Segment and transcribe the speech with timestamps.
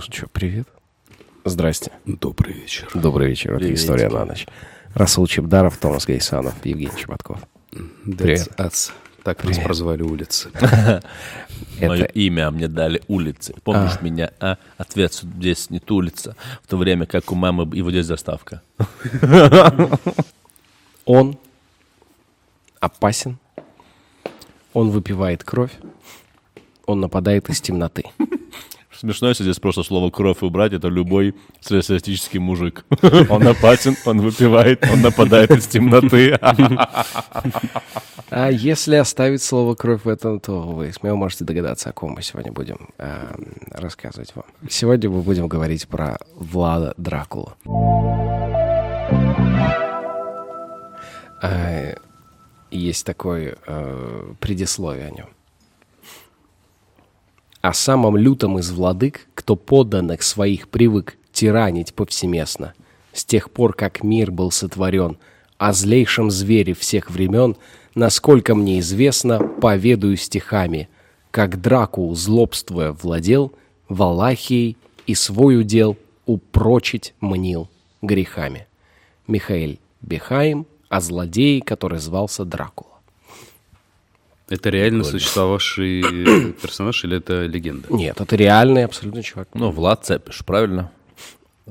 [0.00, 0.66] Ну что, привет.
[1.44, 1.92] Здрасте.
[2.06, 2.88] Добрый вечер.
[2.94, 3.56] Добрый вечер.
[3.56, 4.46] Это история на ночь.
[4.94, 7.38] Расул Чебдаров, Томас Гайсанов, Евгений Чеботков.
[7.70, 8.48] Привет.
[8.56, 8.92] Us.
[9.22, 10.50] Так нас прозвали улицы.
[11.82, 13.54] Мое имя а мне дали улицы.
[13.62, 14.30] Помнишь меня?
[14.40, 14.56] А?
[14.78, 16.34] Ответ здесь нет улица.
[16.62, 18.62] В то время как у мамы его здесь заставка.
[21.04, 21.36] он
[22.80, 23.36] опасен,
[24.72, 25.72] он выпивает кровь,
[26.86, 28.04] он нападает из темноты.
[29.00, 32.84] Смешно, если здесь просто слово «кровь» убрать, это любой среднестатистический мужик.
[33.30, 36.38] Он опасен, он выпивает, он нападает из темноты.
[38.28, 42.20] А если оставить слово «кровь» в этом, то вы смело можете догадаться, о ком мы
[42.20, 43.34] сегодня будем э,
[43.70, 44.44] рассказывать вам.
[44.68, 47.56] Сегодня мы будем говорить про Влада Дракула.
[51.42, 51.94] Э,
[52.70, 55.28] Есть такое э, предисловие о нем.
[57.60, 62.72] О самом лютом из владык, кто подданных своих привык тиранить повсеместно,
[63.12, 65.18] с тех пор, как мир был сотворен,
[65.58, 67.56] о злейшем звере всех времен,
[67.94, 70.88] насколько мне известно, поведаю стихами,
[71.30, 73.52] как Драку, злобствуя, владел
[73.88, 77.68] Валахией и свой удел упрочить мнил
[78.00, 78.66] грехами.
[79.26, 82.89] Михаил Бехаим о злодее, который звался Дракула.
[84.50, 86.02] Это реально существовавший
[86.62, 87.86] персонаж или это легенда?
[87.90, 89.48] Нет, это реальный абсолютно чувак.
[89.54, 90.90] Ну, Влад Цепиш, правильно?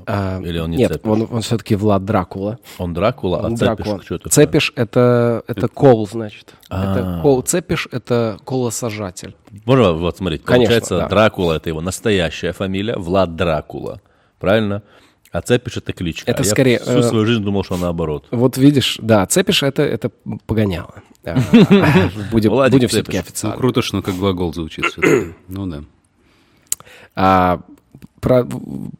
[0.06, 1.06] А, Или он не Нет, Цепиш?
[1.10, 2.58] он, он все-таки Влад Дракула.
[2.78, 4.02] Он Дракула, а Он Цепиш Дракула.
[4.02, 4.30] что такое?
[4.30, 6.54] Цепиш это, это кол, значит.
[6.70, 7.20] Это А.
[7.22, 7.42] кол.
[7.42, 9.36] Цепиш это колосажатель.
[9.66, 11.08] Можно вот смотреть, Конечно, получается, да.
[11.08, 14.00] Дракула это его настоящая фамилия, Влад Дракула,
[14.38, 14.82] правильно?
[15.32, 16.30] А Цепиш это кличка.
[16.30, 18.26] Это А я скорее, всю э, свою жизнь думал, что наоборот.
[18.30, 20.10] Вот видишь, да, цепиш это, это
[20.46, 21.02] погоняло.
[22.30, 23.56] Будем, будем все-таки Ну, официально.
[23.56, 24.84] круто, что как глагол звучит.
[25.48, 25.84] Ну да.
[27.14, 27.60] А,
[28.20, 28.46] про-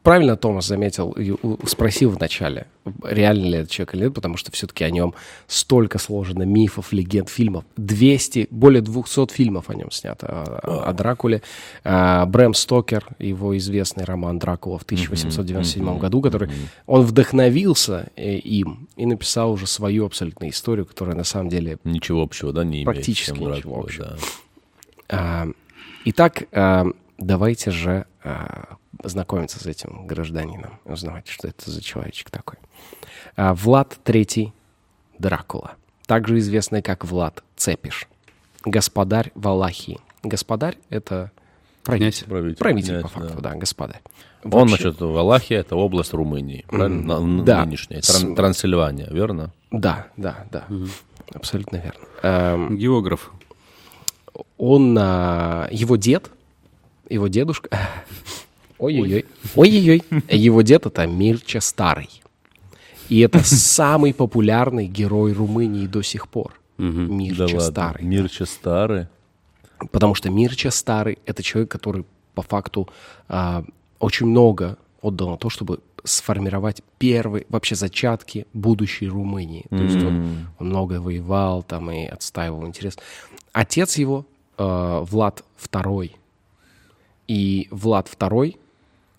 [0.03, 1.33] правильно Томас заметил, и
[1.67, 2.67] спросил вначале,
[3.03, 5.13] реально ли это человек или нет, потому что все-таки о нем
[5.47, 7.63] столько сложено мифов, легенд, фильмов.
[7.77, 11.41] 200, более 200 фильмов о нем снято, о, о Дракуле.
[11.83, 16.49] А, Брэм Стокер, его известный роман «Дракула» в 1897 году, который
[16.87, 22.21] он вдохновился э, им и написал уже свою абсолютно историю, которая на самом деле Ничего
[22.23, 22.85] общего, да, не имеет.
[22.85, 24.05] Практически ничего Дракулой, общего.
[24.05, 24.17] да.
[25.09, 25.47] А,
[26.05, 26.85] Итак, а,
[27.19, 32.57] давайте же а, знакомиться с этим гражданином, узнавать, что это за человечек такой.
[33.35, 34.51] А, Влад III
[35.19, 35.71] Дракула,
[36.05, 38.07] также известный как Влад Цепиш,
[38.65, 39.99] господарь Валахии.
[40.23, 41.31] Господарь— это
[41.83, 42.25] правитель.
[42.27, 43.51] Правитель, Правитель, князь, по факту, да.
[43.51, 44.01] да, господарь.
[44.43, 47.43] Он, Вообще- значит, Валахия это область Румынии, правильно?
[47.43, 47.65] Да.
[47.65, 48.01] Нынешняя.
[48.01, 49.53] Тран- Трансильвания, верно?
[49.71, 50.65] Да, да, да,
[51.33, 51.99] абсолютно верно.
[52.23, 53.31] Эм, Географ.
[54.57, 56.31] он, а, его дед,
[57.09, 57.69] его дедушка,
[58.81, 59.25] ой-ой-ой,
[59.55, 62.09] ой-ой-ой, его дед это Мирча Старый.
[63.09, 66.59] И это самый популярный герой Румынии до сих пор.
[66.77, 67.59] Мирча Да.
[67.59, 68.03] Старый.
[68.03, 69.07] Мирча Старый.
[69.91, 72.87] Потому что Мирча Старый— это человек, который по факту
[73.27, 73.63] а,
[73.99, 79.65] очень много отдал на то, чтобы сформировать первые вообще зачатки будущей Румынии.
[79.69, 82.97] То есть он, он много воевал там и отстаивал интерес.
[83.51, 84.25] Отец его
[84.57, 86.11] э, Влад II.
[87.27, 88.57] И Влад II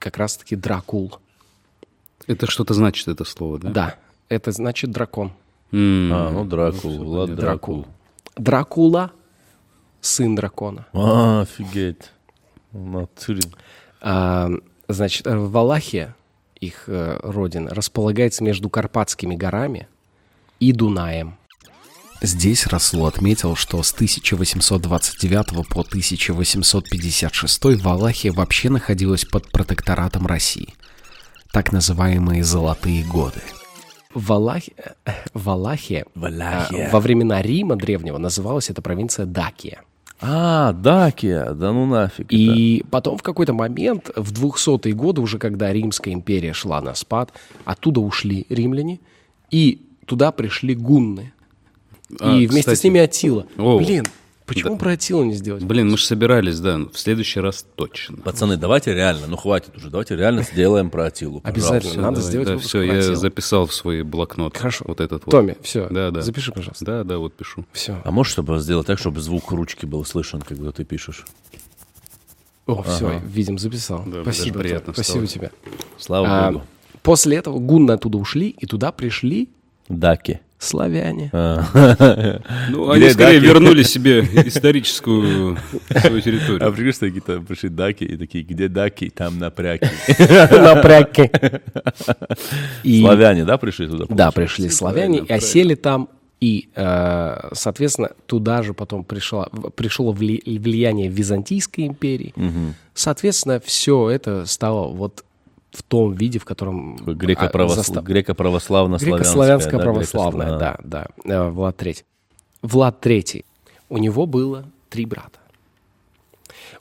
[0.03, 1.19] как раз-таки Дракул.
[2.27, 3.71] Это что-то значит, это слово, да?
[3.71, 3.95] Да,
[4.29, 5.33] это значит дракон.
[5.73, 7.87] М, А, ну Дракул, Влад Дракул.
[8.37, 9.13] Дракула—
[10.01, 10.87] сын дракона.
[10.93, 12.11] А, офигеть.
[12.73, 13.43] Натуре.
[14.01, 14.51] А,
[14.89, 16.15] значит, э, Валахия,
[16.61, 19.89] их э, родина, располагается между Карпатскими горами
[20.61, 21.37] и Дунаем.
[22.25, 30.75] Здесь Расул отметил, что с 1829 по 1856 Валахия вообще находилась под протекторатом России.
[31.51, 33.41] Так называемые «золотые годы».
[34.15, 34.95] Валахия,
[35.35, 36.89] Валахия, Валахия.
[36.89, 39.83] а, во времена Рима древнего называлась эта провинция Дакия.
[40.21, 42.27] А, Дакия, да ну нафиг.
[42.27, 42.35] это.
[42.35, 47.33] И потом в какой-то момент, в 200-е годы, уже когда Римская империя шла на спад,
[47.65, 49.01] оттуда ушли римляне,
[49.51, 51.32] и туда пришли гунны.
[52.21, 52.87] А, и вместе с кстати.
[52.87, 53.47] ними Атила.
[53.57, 54.05] О, Блин,
[54.47, 55.63] почему про Атилу не сделать?
[55.65, 58.19] Блин, мы же собирались, да, в следующий раз точно.
[58.19, 61.41] Пацаны, давайте реально, ну хватит уже, давайте реально сделаем про Атилу.
[61.45, 63.15] Обязательно, надо Давай, сделать да, все, про я Атилу.
[63.17, 64.57] записал в свой блокнот.
[64.57, 64.85] Хорошо.
[64.89, 65.31] Вот этот вот.
[65.31, 66.21] Томми, все, Да, да.
[66.23, 66.85] запиши, пожалуйста.
[66.85, 67.65] Да, да, вот пишу.
[67.73, 68.01] Все.
[68.05, 71.25] А можешь чтобы сделать так, чтобы звук ручки был слышен, когда ты пишешь?
[72.67, 74.05] О, все, видим, записал.
[74.07, 75.51] Да, Спасибо, приятно Спасибо тебе.
[75.99, 76.65] Слава А, богу.
[77.03, 79.49] после этого гунны оттуда ушли, и туда пришли
[79.89, 80.41] Даки.
[80.63, 81.29] Славяне.
[81.33, 82.39] А.
[82.71, 85.57] Ну, они скорее вернули себе историческую
[86.01, 86.73] свою А территорию.
[86.73, 89.91] прикинь, что какие-то пришли даки и такие, где даки, там напряги.
[90.53, 91.31] Напряги.
[92.85, 94.05] И- Славяне, да, пришли туда?
[94.09, 96.09] Да, пришли славяне, и осели там,
[96.41, 102.35] и, э, соответственно, туда же потом пришло, пришло вли- влияние Византийской империи.
[102.95, 105.25] Соответственно, все это стало вот
[105.73, 106.99] в том виде, в котором...
[106.99, 109.19] Такой а, Греко-правос- застав- Греко-православно-славянская.
[109.19, 112.05] Греко-славянская да, православная, греко- да, да, э, Влад Третий.
[112.61, 113.45] Влад Третий,
[113.89, 115.39] у него было три брата.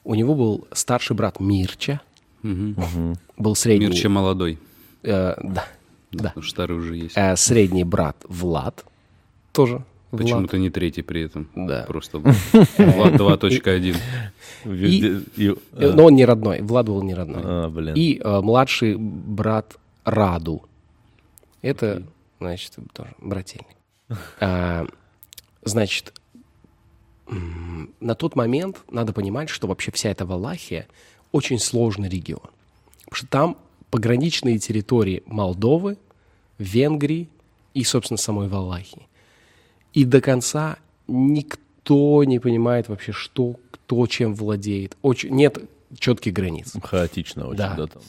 [0.03, 2.01] У него был старший брат Мирча,
[2.43, 3.87] был средний...
[3.87, 4.59] Мир чем молодой.
[5.03, 5.65] э, да,
[6.11, 6.29] да.
[6.29, 7.15] Потому что старый уже есть.
[7.15, 8.83] Э, средний брат Влад,
[9.53, 9.83] тоже.
[10.11, 11.49] Почему-то не третий при этом.
[11.55, 11.83] Да.
[11.87, 13.95] Просто Влад 2.1.
[14.65, 17.41] Везде- и- Э, Но он не родной, Влад был не родной.
[17.43, 17.93] А.
[17.95, 20.63] И э, младший брат Раду.
[21.61, 22.03] Это,
[22.39, 23.67] значит, тоже брательник.
[24.39, 24.85] А,
[25.63, 26.13] значит,
[27.99, 30.87] на тот момент надо понимать, что вообще вся эта Валахия
[31.31, 32.41] очень сложный регион.
[33.05, 33.57] Потому что там
[33.89, 35.97] пограничные территории Молдовы,
[36.57, 37.29] Венгрии
[37.73, 39.07] и, собственно, самой Валахии.
[39.93, 40.77] И до конца
[41.07, 44.95] никто не понимает вообще, что, кто чем владеет.
[45.01, 45.57] Очень, нет
[45.97, 46.73] четких границ.
[46.83, 47.75] Хаотично очень, Да.
[47.75, 48.01] да, там.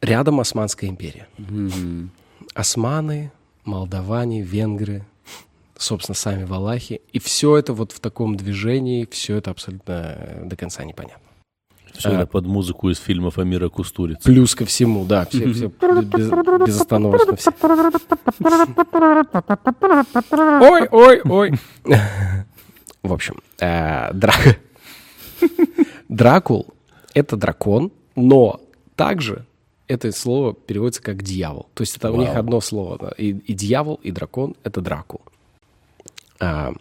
[0.00, 1.26] Рядом Османская империя.
[2.54, 3.32] Османы,
[3.64, 5.04] молдаване, венгры,
[5.76, 7.00] собственно, сами валахи.
[7.12, 11.27] И все это вот в таком движении, все это абсолютно э, до конца непонятно.
[11.98, 14.22] Все это под музыку из фильмов Амира Кустурицы.
[14.24, 17.50] Плюс ко всему, да, все, все без- безостановочно все.
[20.60, 21.52] Ой, ой, ой.
[23.02, 24.56] В общем, э, Дра-
[26.08, 26.66] Дракул—
[27.14, 28.60] это дракон, но
[28.96, 29.44] также
[29.86, 31.68] это слово переводится как дьявол.
[31.74, 32.38] То есть это у них Вау.
[32.38, 32.98] одно слово.
[32.98, 33.08] да.
[33.16, 35.20] И, и дьявол, и дракон— это Дракул.
[36.40, 36.72] А,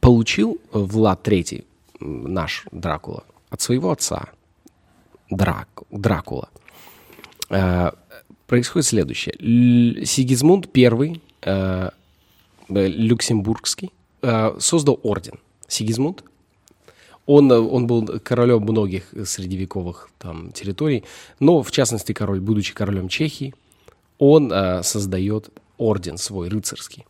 [0.00, 1.66] получил Влад Третий,
[2.00, 4.30] наш Дракула, от своего отца,
[5.30, 6.48] Драк, Дракула.
[7.50, 7.90] Э,
[8.46, 9.34] происходит следующее.
[10.04, 11.90] Сигизмунд I, э,
[12.68, 15.38] люксембургский, э, создал орден.
[15.68, 16.24] Сигизмунд.
[17.26, 21.02] Он, он был королем многих средневековых там, территорий,
[21.40, 23.52] но, в частности, король, будучи королем Чехии,
[24.18, 24.52] он
[24.84, 27.04] создает орден свой рыцарский.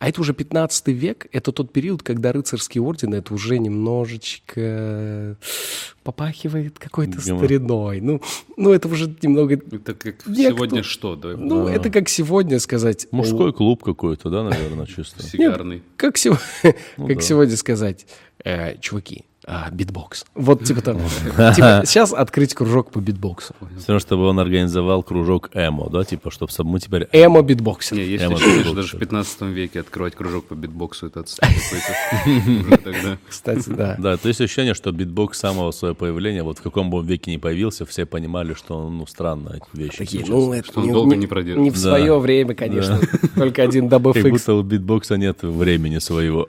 [0.00, 5.36] А это уже 15 век, это тот период, когда рыцарский орден, это уже немножечко
[6.02, 8.00] попахивает какой-то стариной.
[8.00, 8.22] Ну,
[8.56, 9.56] ну, это уже немного...
[9.56, 11.16] Это как Некто- сегодня что?
[11.16, 11.36] да?
[11.36, 13.08] Ну, это как сегодня сказать...
[13.10, 15.22] Мужской клуб какой-то, да, наверное, чисто.
[15.22, 15.82] Сигарный.
[15.98, 16.16] Как,
[16.96, 17.22] Ну как да.
[17.22, 18.06] сегодня сказать,
[18.42, 20.26] э, чуваки, а, битбокс.
[20.34, 20.98] Вот типа там,
[21.54, 23.54] типа, сейчас открыть кружок по битбоксу.
[23.78, 27.08] Все равно, чтобы он организовал кружок эмо, да, типа, чтобы мы теперь...
[27.12, 27.96] Эмо битбоксер.
[27.96, 28.74] Не, если битбоксер.
[28.74, 31.48] даже в 15 веке открывать кружок по битбоксу, это отстой
[31.80, 33.18] какой-то.
[33.28, 33.96] Кстати, да.
[33.98, 37.30] Да, то есть ощущение, что битбокс самого своего появления, вот в каком бы он веке
[37.30, 39.98] ни появился, все понимали, что он, ну, странно эти вещи.
[39.98, 41.62] Такие, ну, это Что он долго не продержится.
[41.62, 43.00] Не в свое время, конечно.
[43.34, 44.40] Только один double Как fix.
[44.40, 46.46] будто у битбокса нет времени своего.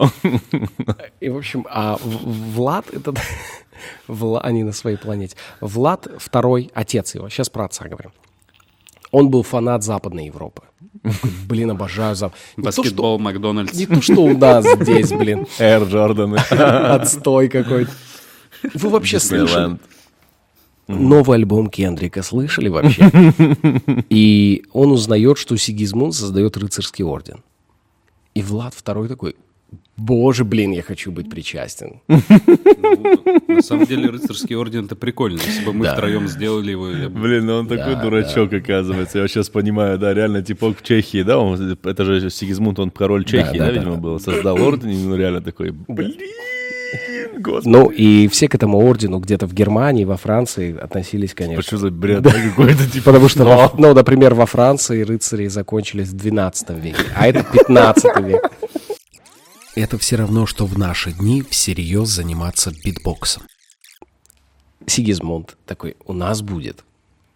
[1.19, 3.17] И, в общем, а В- Влад этот...
[4.07, 5.35] Вла- Они на своей планете.
[5.59, 7.29] Влад второй, отец его.
[7.29, 8.11] Сейчас про отца говорим.
[9.11, 10.61] Он был фанат Западной Европы.
[11.47, 12.37] Блин, обожаю Запад.
[12.57, 13.73] Не то, что- Баскетбол, Макдональдс.
[13.73, 15.47] Не то, что у нас здесь, блин.
[15.59, 16.37] Air Jordan ы.
[16.49, 17.91] Отстой какой-то.
[18.73, 19.77] Вы вообще слышали?
[20.87, 23.09] Новый альбом Кендрика слышали вообще?
[24.09, 27.43] И он узнает, что Сигизмунд создает рыцарский орден.
[28.33, 29.35] И Влад второй такой,
[29.97, 32.01] боже, блин, я хочу быть причастен.
[33.47, 35.39] На самом деле рыцарский орден это прикольно.
[35.45, 39.19] Если бы мы втроем сделали его, Блин, ну он такой дурачок, оказывается.
[39.19, 43.25] Я сейчас понимаю, да, реально типок в Чехии, да, он, это же Сигизмунд, он король
[43.25, 44.19] Чехии, да, видимо, был.
[44.19, 46.15] Создал орден, ну реально такой, блин,
[47.39, 47.69] господи.
[47.69, 51.63] Ну, и все к этому ордену где-то в Германии, во Франции относились, конечно.
[51.63, 56.09] Что за бред да, какой-то, типа, Потому что, во- ну, например, во Франции рыцари закончились
[56.09, 58.51] в 12 веке, а это 15 век.
[59.75, 63.43] Это все равно, что в наши дни всерьез заниматься битбоксом.
[64.85, 66.83] Сигизмунд такой, у нас будет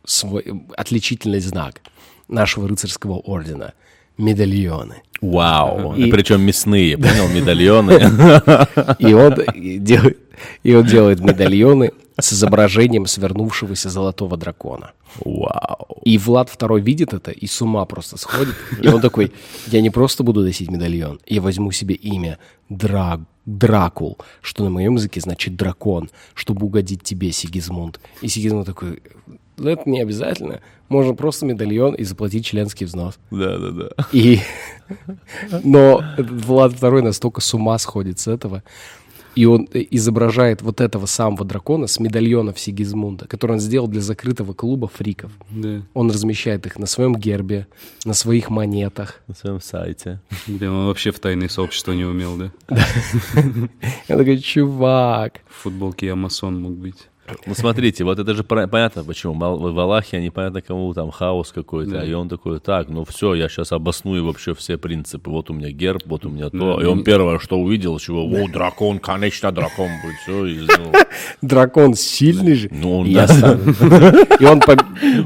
[0.06, 0.44] свой
[0.76, 1.82] отличительный знак
[2.28, 3.74] нашего рыцарского ордена–
[4.18, 5.02] медальоны.
[5.22, 5.94] Вау.
[5.96, 7.94] И- Причем мясные, понял, медальоны.
[9.00, 9.36] И он
[9.84, 10.18] делает,
[10.64, 14.92] и он делает медальоны с изображением свернувшегося золотого дракона.
[15.24, 16.02] Вау.
[16.04, 18.56] И Влад II видит это и с ума просто сходит.
[18.82, 19.32] И он такой,
[19.68, 22.38] я не просто буду носить медальон, я возьму себе имя
[22.70, 23.20] Дра...
[23.46, 28.00] Дракул, что на моем языке значит дракон, чтобы угодить тебе, Сигизмунд.
[28.22, 29.04] И Сигизмунд такой,
[29.58, 30.62] это не обязательно.
[30.90, 33.20] Можно просто медальон и заплатить членский взнос.
[33.30, 33.90] Да, да, да.
[34.12, 34.40] И...
[35.64, 38.64] Но Влад II настолько с ума сходит с этого.
[39.36, 44.54] И он изображает вот этого самого дракона с медальонов Сигизмунда, который он сделал для закрытого
[44.54, 45.32] клуба фриков.
[45.50, 45.82] Да.
[45.94, 47.68] Он размещает их на своем гербе,
[48.06, 49.22] на своих монетах.
[49.28, 50.22] На своем сайте.
[50.48, 52.52] Блин, он вообще в тайные сообщества не умел, да?
[54.08, 55.42] Я такой, чувак.
[55.50, 57.08] В футболке я масон мог быть.
[57.46, 59.34] Ну, смотрите, вот это же понятно, почему.
[59.34, 61.92] В Валахии непонятно кому там хаос какой-то.
[61.92, 62.06] Да.
[62.06, 65.30] И он такой, так, ну все, я сейчас обосную вообще все принципы.
[65.32, 66.82] Вот у меня герб, вот у меня Да, то.
[66.82, 70.16] И он и- первое, что увидел, чего, о, дракон, конечно, дракон будет.
[70.24, 70.92] Все, и, ну,
[71.42, 72.70] Дракон сильный же.
[72.72, 73.54] Ну, он, Я да.
[74.40, 74.62] И он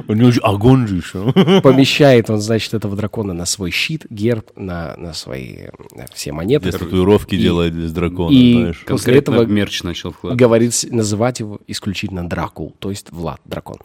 [0.08, 1.62] у него же огонь же еще.
[1.62, 5.68] помещает, он, значит, этого дракона на свой щит, герб, на, на свои
[6.14, 6.70] все монеты.
[6.70, 8.74] Здесь татуировки И- делает из дракона, и-.
[8.88, 10.40] После этого мерч начал вкладывать.
[10.40, 11.89] Говорит, называть его исключительно
[12.28, 13.78] Дракул, то есть Влад, дракон.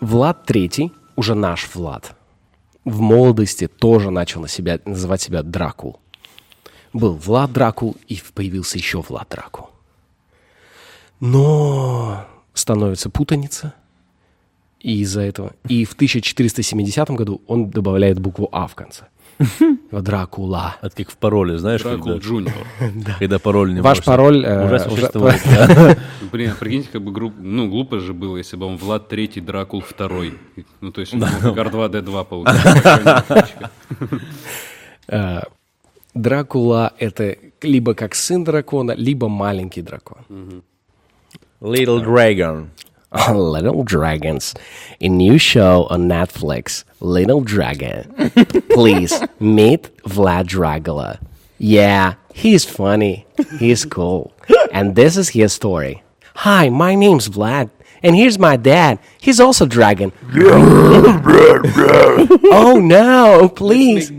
[0.00, 2.14] Влад Третий, уже наш Влад,
[2.84, 5.98] в молодости тоже начал на себя, называть себя Дракул.
[6.92, 9.70] Был Влад Дракул, и появился еще Влад Дракул.
[11.20, 13.74] Но становится путаница
[14.80, 15.52] и из-за этого.
[15.68, 19.04] И в 1470 году он добавляет букву А в конце.
[19.90, 20.76] Дракула.
[20.82, 22.66] Это как в пароле, знаешь, Дракул когда, Джуниор.
[23.18, 24.44] когда пароль не Ваш пароль...
[24.44, 25.96] э.
[26.32, 29.80] Блин, а прикиньте, как бы ну, глупо же было, если бы он Влад Третий, Дракул
[29.80, 30.38] Второй.
[30.80, 33.24] Ну, то есть, он мог как R2-D2 получился.
[35.08, 35.40] Э,
[36.14, 40.62] Дракула— это либо как сын дракона, либо маленький дракон.
[41.60, 42.68] Little Dragon.
[43.33, 44.53] Little Dragons.
[45.01, 48.31] A new show on Netflix, Little Dragon.
[48.71, 51.19] Please meet Vlad Dracula.
[51.57, 53.25] Yeah, he's funny.
[53.59, 54.33] He's cool.
[54.71, 56.03] And this is his story.
[56.35, 57.69] Hi, my name's Vlad.
[58.01, 58.97] And here's my dad.
[59.19, 60.11] He's also dragon.
[62.51, 64.11] oh no, please.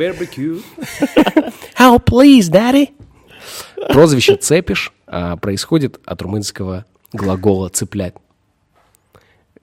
[1.74, 2.94] How please, daddy?
[3.88, 8.14] Прозвище «цепиш» а, происходит от румынского глагола «цеплять».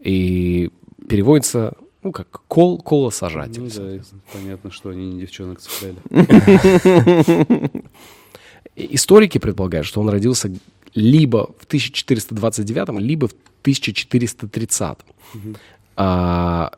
[0.04, 0.70] И
[1.08, 3.56] переводится, ну, как «кол», «кола сажать».
[3.58, 5.96] Ну да, понятно, что они не девчонок цепляли.
[8.76, 10.50] Историки предполагают, что он родился
[10.94, 14.99] либо в 1429, либо в 1430.
[15.96, 16.73] А,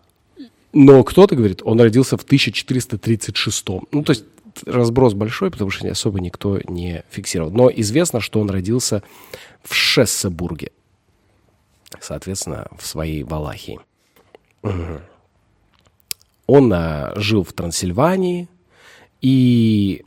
[0.73, 3.66] но кто-то говорит, он родился в 1436.
[3.90, 4.25] Ну, то есть
[4.64, 7.50] разброс большой, потому что особо никто не фиксировал.
[7.50, 9.02] Но известно, что он родился
[9.62, 10.71] в Шессебурге.
[12.00, 13.78] Соответственно, в своей Валахии.
[16.47, 18.49] Он а, жил в Трансильвании,
[19.21, 20.05] и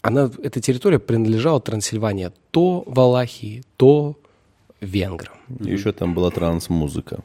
[0.00, 4.16] она, эта территория принадлежала Трансильвания то Валахии, то
[4.80, 5.34] венграм.
[5.60, 7.20] И еще там была транс-музыка.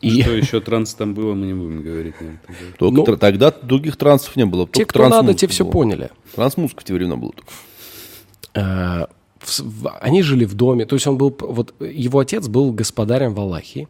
[0.00, 2.14] И Что еще транс там было, мы не будем говорить.
[2.20, 2.60] наверное, тогда.
[2.78, 4.68] Только Ну, тр- тогда других трансов не было.
[4.68, 5.72] те, кто надо, те все была.
[5.72, 6.10] поняли.
[6.36, 9.08] Транс-музыка в те времена была только.
[9.40, 12.72] В с- в- они жили в доме, то есть он был, вот его отец был
[12.72, 13.88] господарем Валахии,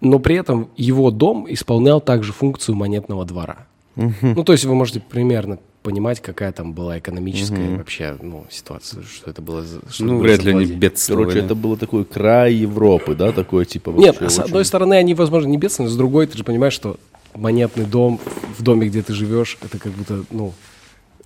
[0.00, 3.66] но при этом его дом исполнял также функцию монетного двора.
[3.96, 9.30] Ну, то есть вы можете примерно понимать, какая там была экономическая вообще ну, ситуация, что
[9.30, 9.62] это было.
[9.62, 11.24] за- что Ну, было вряд ли они бедствовали.
[11.24, 15.14] Короче, это был такой край Европы, да, такой типа Нет, с очень- одной стороны, они,
[15.14, 16.96] возможно, не бедственные, с другой, ты же понимаешь, что
[17.34, 18.20] монетный дом
[18.58, 20.52] в доме, где ты живешь, это как будто, ну,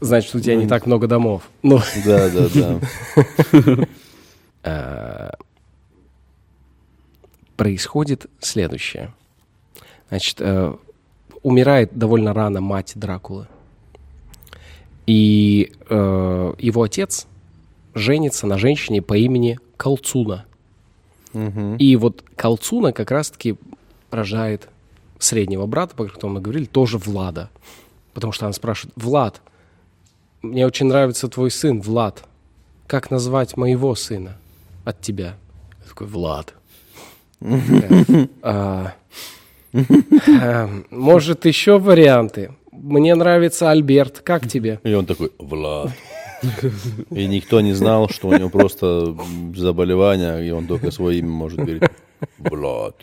[0.04, 1.48] значит, у тебя не так много домов.
[1.62, 2.80] Ну, Да, да,
[4.62, 5.34] да.
[7.56, 9.12] происходит следующее.
[10.08, 10.74] Значит, э,
[11.42, 13.46] умирает довольно рано мать Дракулы.
[15.06, 17.26] И э, его отец
[17.94, 20.46] женится на женщине по имени Колцуна.
[21.78, 23.56] И вот Колцуна как раз-таки
[24.10, 24.68] рожает
[25.18, 27.50] среднего брата, по которому мы говорили, тоже Влада.
[28.12, 29.42] Потому что она спрашивает, Влад,
[30.44, 32.24] мне очень нравится твой сын, Влад.
[32.86, 34.36] Как назвать моего сына
[34.84, 35.36] от тебя?
[35.82, 36.54] Я такой, Влад.
[37.40, 38.94] Такая, «А,
[39.72, 42.52] эм, Может, еще варианты?
[42.72, 44.20] Мне нравится Альберт.
[44.20, 44.80] Как тебе?
[44.84, 45.90] И он такой, Влад.
[47.10, 49.16] И никто не знал, что у него просто
[49.56, 51.82] заболевание, и он только свое имя может говорить.
[52.38, 53.02] Влад.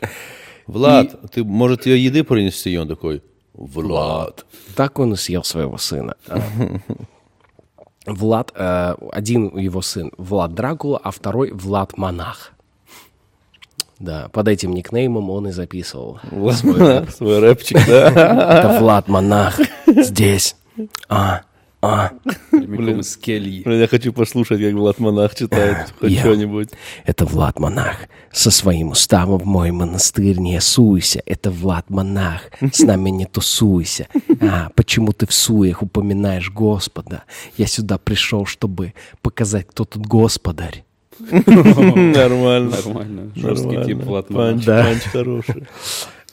[0.68, 2.72] Влад, ты, может, тебе еды принести?
[2.72, 3.22] И он такой,
[3.54, 4.46] Влад.
[4.76, 6.16] Так он и съел своего сына.
[8.06, 12.54] Влад, э, один его сын Влад Дракула, а второй Влад Монах.
[14.00, 16.20] Да, под этим никнеймом он и записывал.
[16.30, 18.10] Свой рэпчик, да?
[18.10, 20.56] Это Влад Монах здесь.
[21.08, 21.42] А,
[21.84, 22.12] А,
[22.52, 23.64] Прямиком из кельи.
[23.64, 26.70] Блин, я хочу послушать, как Влад Монах читает хоть что-нибудь.
[27.06, 27.98] это Влад Монах.
[28.32, 31.24] Со своим уставом в мой монастырь не суйся.
[31.26, 32.44] Это Влад Монах.
[32.72, 34.08] С нами не тусуйся.
[34.42, 37.24] А, почему ты в суях упоминаешь Господа?
[37.58, 40.84] Я сюда пришел, чтобы показать, кто тут Господарь.
[41.20, 42.70] Нормально.
[42.86, 43.32] Нормально.
[43.36, 44.84] Жесткий тип Влад Да.
[44.84, 45.64] панч хороший.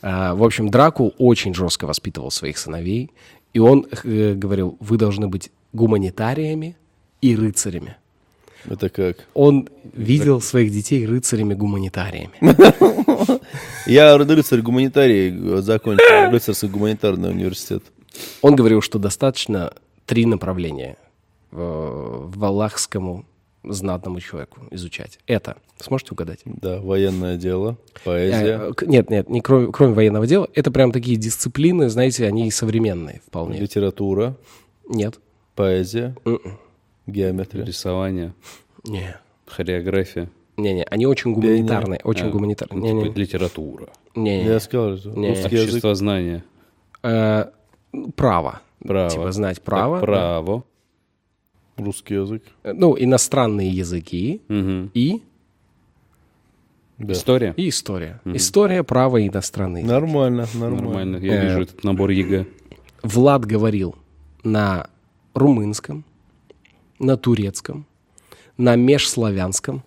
[0.00, 3.10] А, В общем, Дракул очень жестко воспитывал своих сыновей.
[3.54, 6.76] И он э, говорил, вы должны быть гуманитариями
[7.20, 7.96] и рыцарями.
[8.64, 9.26] Это как?
[9.34, 12.30] Он видел своих детей рыцарями-гуманитариями.
[13.86, 17.84] Я рыцарь гуманитарий, закончил рыцарский гуманитарный университет.
[18.42, 19.72] Он говорил, что достаточно
[20.06, 20.96] три направления
[21.50, 23.24] в валахскому
[23.72, 25.18] знатному человеку изучать.
[25.26, 26.40] Это, сможете угадать?
[26.44, 30.48] Да, военное дело, поэзия, к- Нет, нет, не кроме, кроме военного дела.
[30.54, 33.58] Это прям такие дисциплины, знаете, они и современные вполне.
[33.58, 34.36] литература,
[34.88, 35.18] Нет.
[35.54, 36.58] поэзия, М-м.
[37.06, 37.64] геометрия.
[37.64, 38.34] Рисование,
[38.84, 39.16] Не.
[39.46, 40.30] хореография.
[40.56, 42.80] Не-не, они очень гуманитарные, очень А, гуманитарные.
[42.80, 43.08] ну, Не-не.
[43.10, 43.88] типа литература.
[44.16, 44.44] Не-не.
[44.44, 45.28] Я сказал, что Не.
[45.28, 45.68] русский язык.
[45.68, 46.42] Общество знания.
[47.04, 47.44] Э,
[48.16, 48.60] право.
[48.84, 49.10] Право.
[49.10, 50.00] Типа знать Так, право.
[50.00, 50.64] право.
[51.78, 52.42] Русский язык.
[52.64, 52.74] да.
[52.74, 54.90] Ну, иностранные языки Мгм.
[54.94, 55.22] и,
[56.98, 57.12] Да.
[57.12, 57.54] История.
[57.56, 58.20] и история.
[58.24, 59.82] История, право и иностранные.
[59.84, 59.92] языки.
[60.00, 60.80] Нормально, нормально.
[60.86, 61.16] Нормально.
[61.18, 62.46] Я Э, вижу этот набор ЕГЭ.
[63.04, 63.94] Влад говорил
[64.42, 64.88] на
[65.34, 66.04] румынском,
[66.98, 67.86] на турецком,
[68.56, 69.82] на межславянском,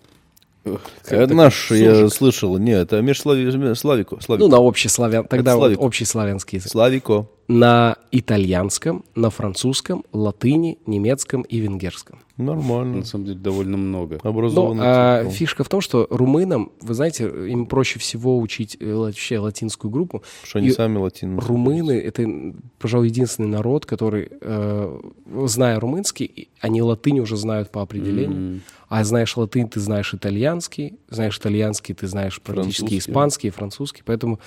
[1.08, 2.56] Это наш, я слышал.
[2.56, 4.20] Нет, это межславико.
[4.20, 4.38] Славико.
[4.38, 5.80] ну, на общеславян, тогда вот славик.
[5.80, 7.26] общий славянский язык, Славико.
[7.52, 12.20] На итальянском, на французском, латыни, немецком и венгерском.
[12.38, 12.98] Нормально.
[12.98, 14.18] На самом деле довольно много.
[14.24, 14.82] Но Образованный.
[14.84, 15.30] а, цикл.
[15.34, 20.22] фишка в том, что румынам, вы знаете, им проще всего учить э, вообще латинскую группу.
[20.42, 21.38] Что они и сами латины.
[21.40, 22.26] Румыны— это,
[22.78, 25.00] пожалуй, единственный народ, который, э,
[25.44, 28.60] зная румынский, они латынь уже знают по определению.
[28.88, 32.98] А знаешь латынь, ты знаешь итальянский, знаешь итальянский, ты знаешь практически Французский.
[33.10, 34.02] испанский, французский.
[34.04, 34.38] Поэтому,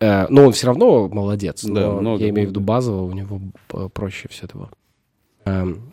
[0.00, 1.64] но он все равно молодец.
[1.64, 3.40] Да, но много, я имею в виду базово, у него
[3.92, 4.70] проще все это было.
[5.44, 5.92] Эм,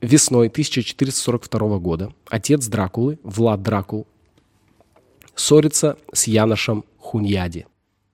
[0.00, 4.06] Весной 1442 года отец Дракулы, Влад Дракул,
[5.34, 7.66] ссорится с Яношем Хуньяди.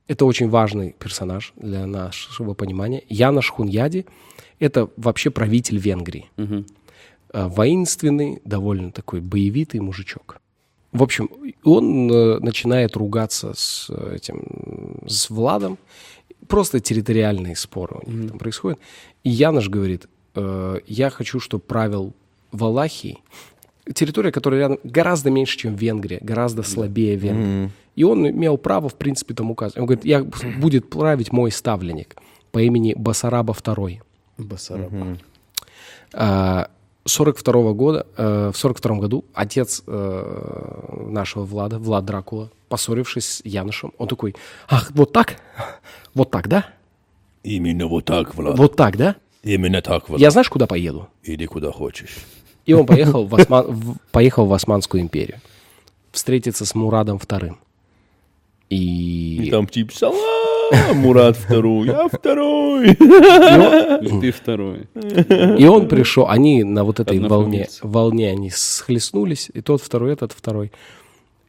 [0.07, 3.05] Это очень важный персонаж для нашего понимания.
[3.09, 4.07] Янош Хуньяди–
[4.59, 6.29] это вообще правитель Венгрии.
[7.33, 10.41] Э, Воинственный, довольно такой боевитый мужичок.
[10.93, 11.31] В общем,
[11.65, 15.79] он э, начинает ругаться с э, этим, с Владом.
[16.49, 18.81] Просто территориальные споры у них там происходят.
[19.23, 22.13] И Янош говорит, э, я хочу, чтобы правил
[22.51, 23.19] Валахией.
[23.95, 27.71] Территория, которая рядом, гораздо меньше, чем Венгрия, гораздо слабее Венгрии.
[27.95, 29.79] И он имел право, в принципе, там указывать.
[29.79, 30.25] Он говорит, я,
[30.59, 32.17] будет править мой ставленник
[32.51, 34.01] по имени Басараба II.
[34.39, 35.19] Басараба.
[36.13, 36.71] А,
[37.11, 43.93] 42 года, э, в 42 году отец э, нашего Влада, Влад Дракула, поссорившись с Янушем,
[43.99, 44.35] он такой,
[44.69, 45.37] ах, вот так?
[46.15, 46.67] Вот так, да?
[47.43, 48.59] Именно вот так, Влад.
[48.59, 49.17] Вот так, да?
[49.43, 50.21] Именно так, Влад.
[50.21, 51.09] Я знаешь, куда поеду?
[51.23, 52.17] Иди куда хочешь.
[52.67, 55.41] И он поехал в, Осман- в- поехал в Османскую империю.
[56.13, 57.55] Встретиться с Мурадом II.
[58.69, 60.17] И И, там тип салам,
[60.95, 62.95] Мурат второй, я второй.
[62.95, 64.89] Ты второй.
[64.95, 70.33] и он пришел, они на вот этой волне, волне они схлестнулись, и тот второй, этот
[70.33, 70.73] второй.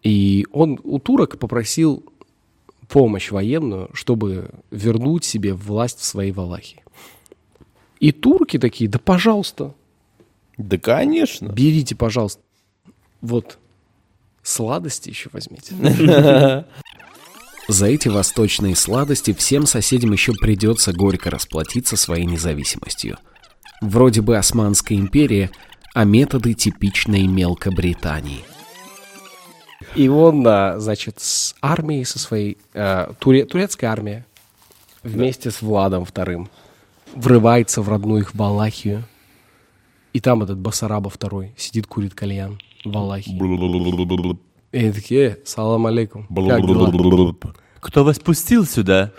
[0.04, 2.04] И он у турок попросил
[2.88, 6.84] помощь военную, чтобы вернуть себе власть в своей Валахии.
[8.00, 9.74] И турки такие, да пожалуйста,
[10.58, 11.48] Да, конечно.
[11.50, 12.42] берите, пожалуйста.
[13.22, 13.60] Вот,
[14.42, 15.76] сладости еще возьмите.
[17.68, 23.18] За эти восточные сладости всем соседям еще придется горько расплатиться своей независимостью.
[23.82, 25.50] Вроде бы Османская империя,
[25.94, 28.44] а методы типичной Мелкобритании.
[29.96, 34.26] И он, а, значит, с армией со своей, э, туре- турецкая армия,
[35.04, 36.50] вместе с Владом вторым,
[37.16, 39.04] врывается в родную их Валахию.
[40.14, 43.38] И там этот Басараба второй сидит, курит кальян в Валахии.
[44.72, 47.36] И такие, «Э, салам алейкум, как дела?»
[47.80, 49.12] Кто вас пустил сюда?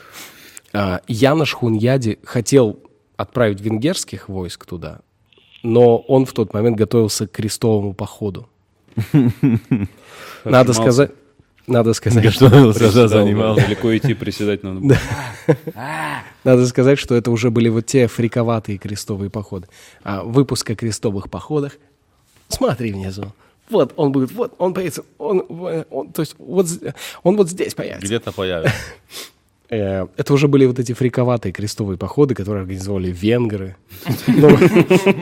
[0.73, 2.79] А, Янош Хуньяди хотел
[3.17, 5.01] отправить венгерских войск туда,
[5.63, 8.49] но он в тот момент готовился к крестовому походу.
[10.45, 11.13] Надо сказать,
[11.67, 13.63] надо сказать, что, Готовился, Приседал, занимался.
[13.65, 14.81] Далеко идти, приседать надо.
[14.81, 14.97] было.
[16.45, 19.69] надо сказать, что это уже были вот те фриковатые крестовые походы.
[20.03, 21.77] А выпуск о крестовых походах,
[22.49, 23.33] смотри внизу.
[23.71, 25.45] Вот он будет, вот он появится, он,
[25.91, 26.67] он- то есть вот
[27.23, 28.07] он вот здесь появится.
[28.07, 28.75] Где-то появится.
[29.71, 33.77] Э, Это уже были вот эти фриковатые крестовые походы, которые организовали венгры.
[34.27, 34.51] Ну,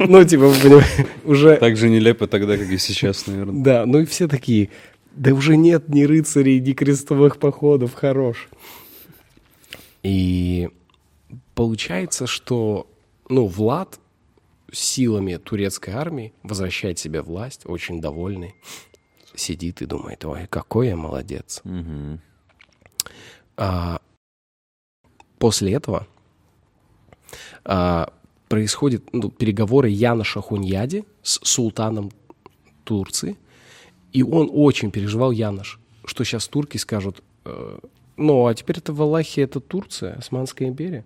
[0.09, 1.57] ну, типа, вы понимаете, уже...
[1.59, 3.63] Так же нелепо тогда, как и сейчас, наверное.
[3.63, 4.71] Да, ну и все такие,
[5.13, 8.49] да уже нет ни рыцарей, ни крестовых походов, хорош.
[10.03, 10.69] И
[11.55, 12.89] получается, что,
[13.29, 14.00] ну, Влад
[14.73, 18.55] силами турецкой армии возвращает себе власть, очень довольный,
[19.35, 21.63] сидит и думает, ой, какой я молодец.
[23.57, 24.01] А,
[25.39, 26.07] после этого
[27.65, 28.13] а,
[28.49, 32.11] происходят ну, переговоры Яна Шахуньяди с султаном
[32.85, 33.37] Турции,
[34.13, 37.79] и он очень переживал, Янош, что сейчас турки скажут, э,
[38.17, 41.05] ну, а теперь это Валахия, это Турция, Османская империя.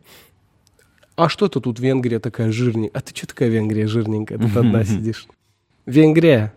[1.17, 2.99] А что это тут Венгрия такая жирненькая?
[2.99, 4.39] А ты что такая Венгрия жирненькая?
[4.39, 5.27] Тут одна сидишь.
[5.87, 6.53] Венгрия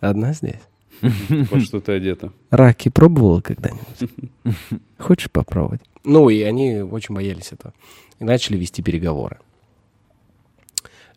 [0.00, 0.60] одна здесь.
[1.50, 2.32] Вот что ты одета.
[2.50, 4.10] Раки пробовала когда-нибудь?
[4.98, 5.80] Хочешь попробовать?
[6.04, 7.72] Ну, и они очень боялись этого.
[8.18, 9.38] И начали вести переговоры.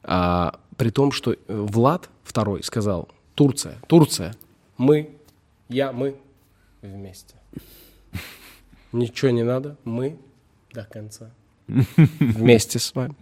[0.04, 4.36] А, при том, что э, Влад второй сказал, Турция, Турция,
[4.78, 5.10] мы,
[5.70, 6.16] я, мы
[6.82, 7.36] вместе.
[8.92, 10.18] Ничего не надо, мы
[10.72, 11.32] до конца.
[11.68, 13.16] Вместе с вами.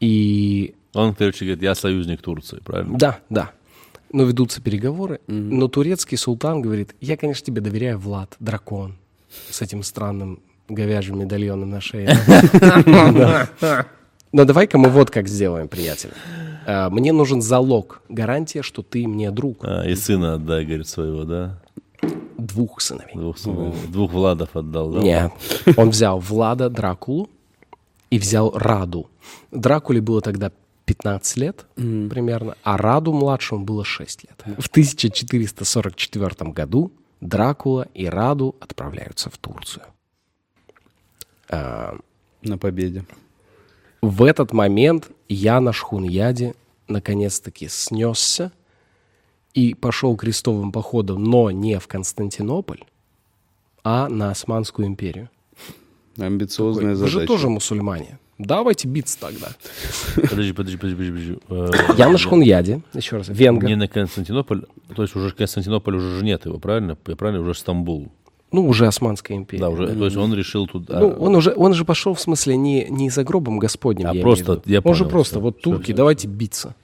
[0.00, 2.98] И Он, короче, говорит, я союзник Турции, правильно?
[2.98, 3.50] да, да.
[4.12, 5.20] Но ведутся переговоры.
[5.26, 8.94] Но турецкий султан говорит, я, конечно, тебе доверяю, Влад, дракон,
[9.50, 12.16] с этим странным говяжьим медальоном на шее.
[14.32, 16.10] Но давай-ка мы вот как сделаем, приятель.
[16.66, 19.58] А, Мне нужен залог, гарантия, что ты мне друг.
[19.62, 21.62] А, и сына отдай, говорит, своего, да?
[22.38, 23.14] Двух сыновей.
[23.14, 23.72] Двух, сыновей.
[23.88, 25.00] Двух Владов отдал, да?
[25.00, 25.32] Нет.
[25.76, 27.28] Он взял Влада Дракулу
[28.10, 29.08] и взял Раду.
[29.50, 30.52] Дракуле было тогда
[30.84, 34.58] 15 лет примерно, а Раду младшему было 6 лет.
[34.58, 39.84] В 1444 году Дракула и Раду отправляются в Турцию.
[41.48, 41.96] А,
[42.42, 43.04] На победе.
[44.02, 46.54] В этот момент Янош Хуньяди
[46.86, 48.52] наконец-таки снесся
[49.56, 52.82] и пошел крестовым походом, но не в Константинополь,
[53.82, 55.30] а на Османскую империю.
[56.18, 57.26] Амбициозная Вы же задача.
[57.26, 58.18] тоже мусульмане.
[58.38, 59.48] Давайте биться тогда.
[60.14, 61.10] Подожди, подожди, подожди, подожди.
[61.10, 61.38] подожди.
[61.48, 63.68] Э, Янош Хуньяди, еще раз, венгер.
[63.68, 64.64] Не на Константинополь,
[64.94, 66.98] то есть уже Константинополь уже же нет его, правильно?
[67.06, 67.40] Я правильно?
[67.42, 68.08] Уже Стамбул.
[68.52, 69.62] Ну, уже Османская империя.
[69.62, 70.90] Да, уже, то есть он решил тут...
[70.90, 74.14] а, Ну, он уже, он же пошел, в смысле, не, не за гробом Господним, А
[74.14, 74.72] я просто, имею в виду.
[74.74, 75.94] я Он же понял, просто, всё, вот турки, всё.
[75.96, 76.74] давайте биться.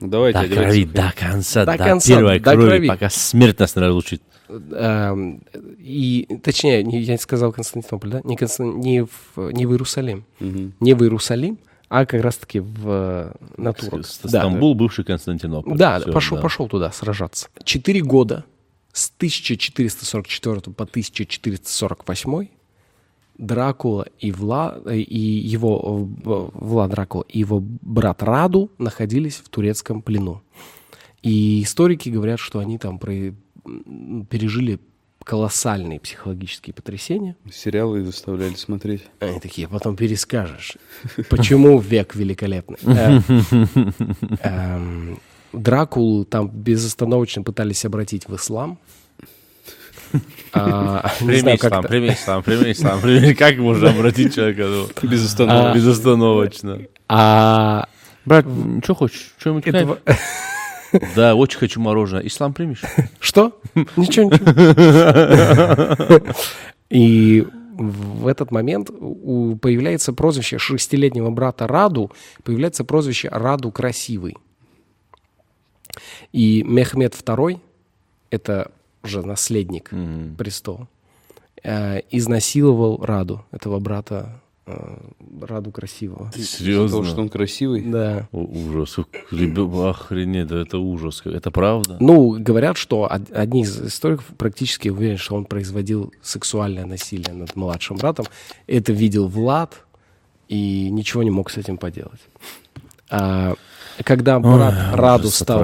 [0.00, 2.86] Ну, Давайте до крови, до конца, До до, конца, первой до крови, крови.
[2.88, 4.22] пока смерть нас не разлучит.
[4.48, 5.42] Эм,
[5.78, 8.20] И, точнее, не- я не сказал Константинополь, да?
[8.24, 10.24] Не, Констан- не, в, не в Иерусалим.
[10.40, 11.58] Не в Иерусалим,
[11.88, 14.06] а как раз-таки в, на турок.
[14.06, 14.28] С- Да.
[14.28, 15.76] Стамбул, бывший Константинополь.
[15.76, 16.42] Да, Всё, пошел, да.
[16.42, 17.48] пошел туда сражаться.
[17.64, 18.44] Четыре года
[18.92, 22.48] с 1444 по 1448
[23.38, 30.02] Дракула и, Вла, и его э, Влад Дракула и его брат Раду находились в турецком
[30.02, 30.42] плену.
[31.22, 33.34] И историки говорят, что они там про-
[34.28, 34.80] пережили
[35.24, 37.36] колоссальные психологические потрясения.
[37.52, 39.02] Сериалы заставляли смотреть.
[39.20, 40.78] Они такие, потом перескажешь.
[41.28, 42.78] Почему век великолепный?
[42.84, 43.20] Э,
[44.42, 45.18] эм,
[45.52, 48.78] Дракулу там безостановочно пытались обратить в ислам.
[50.52, 53.34] А, не Прими знаю, как ислам, это- прими ислам, прими ислам, прими.
[53.34, 54.64] Как можно обратить человека?
[54.66, 55.74] ну, Безостановочно.
[55.76, 56.78] Безостановочно.
[57.08, 57.86] А
[58.24, 58.46] Брат,
[58.84, 59.34] что хочешь?
[59.38, 59.64] Что-нибудь
[61.16, 62.26] Да, очень хочу мороженое.
[62.26, 62.82] Ислам примешь?
[63.20, 63.58] Что?
[63.96, 66.34] Ничего, ничего.
[66.90, 67.46] И
[67.78, 72.10] в этот момент появляется прозвище шестилетнего брата Раду,
[72.42, 74.36] появляется прозвище Раду Красивый.
[76.32, 77.60] И Мехмед II,
[78.30, 78.70] это
[79.02, 79.90] уже наследник
[80.36, 80.88] престола,
[81.62, 84.96] э, изнасиловал Раду, этого брата э,
[85.40, 86.26] Раду Красивого.
[86.26, 87.20] Потому что Серьезно?
[87.22, 87.82] он красивый.
[87.82, 88.28] Да.
[88.32, 88.98] О, Ужас.
[88.98, 91.22] Охренеть, да это ужас.
[91.24, 91.96] Это правда?
[92.00, 97.56] Ну, говорят, что од- одни из историков практически уверены, что он производил сексуальное насилие над
[97.56, 98.26] младшим братом.
[98.66, 99.84] Это видел Влад
[100.48, 102.20] и ничего не мог с этим поделать.
[103.10, 103.54] А,
[104.04, 105.58] когда брат Ой, Раду стал.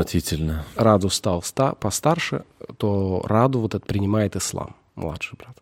[0.77, 2.45] Раду стал ста- постарше,
[2.79, 5.57] то Раду вот этот принимает ислам, младший брат.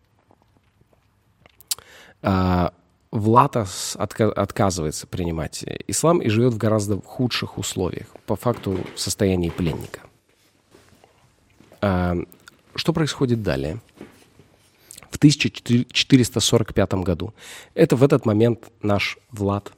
[2.21, 2.73] А,
[3.11, 8.99] Влад ос- отка- отказывается принимать ислам и живет в гораздо худших условиях, по факту в
[8.99, 9.99] состоянии пленника.
[11.81, 12.15] А,
[12.75, 13.79] Что происходит далее?
[15.11, 17.33] В 1445 году.
[17.75, 19.71] Это в этот момент наш Влад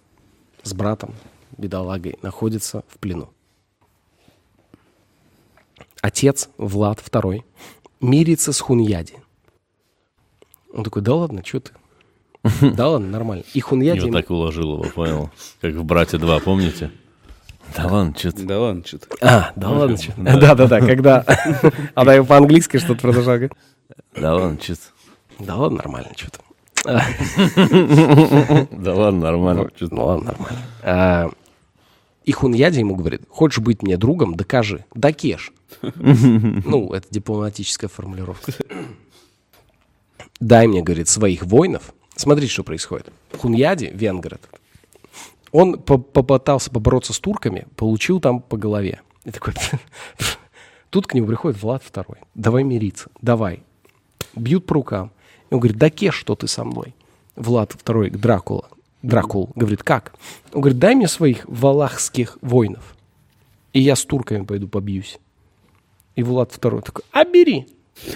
[0.63, 1.13] с братом,
[1.57, 3.29] бедолагой, находится в плену.
[6.01, 7.43] Отец Влад II
[8.01, 9.15] мирится с Хуньяди.
[10.73, 11.71] Он такой, да ладно, что ты?
[12.75, 13.43] Да ладно, нормально.
[13.53, 14.01] И Хуньяди...
[14.05, 15.31] Ему- так уложил его, понял?
[15.61, 16.91] Как в «Братья 2», помните?
[17.75, 18.43] Да ладно, что ты...
[18.43, 19.07] Да ладно, что-то.
[19.21, 20.13] А, да ладно, чё.
[20.17, 21.25] Да-да-да, когда
[21.95, 23.53] она его по-английски что-то продолжала говорить.
[24.15, 24.81] Да ладно, что ты...
[25.39, 26.39] Да ладно, нормально, что-то.
[28.71, 29.69] Да ладно, нормально.
[29.77, 30.59] ты- Ну ладно, нормально.
[30.83, 31.29] А,
[32.23, 34.85] И Хуньяди ему говорит, хочешь быть мне другом, докажи.
[34.93, 35.51] Докеш.
[35.95, 38.53] Ну, это дипломатическая формулировка.
[40.39, 41.93] Дай мне, говорит, своих воинов.
[42.15, 43.11] Смотрите, что происходит.
[43.37, 44.49] Хуньяди, венгр этот,
[45.51, 49.01] он по- попытался побороться с турками, получил там по голове.
[49.25, 49.53] И такой,
[50.89, 52.17] тут к нему приходит Влад второй.
[52.35, 53.63] Давай мириться, давай.
[54.35, 55.11] Бьют по рукам.
[55.49, 56.95] И он говорит, да кеш, что ты со мной?
[57.35, 58.69] Влад второй, Дракула.
[59.01, 60.13] Дракул говорит, как?
[60.53, 62.95] Он говорит, дай мне своих валахских воинов.
[63.73, 65.19] И я с турками пойду побьюсь.
[66.15, 67.67] И Влад второй такой, а бери.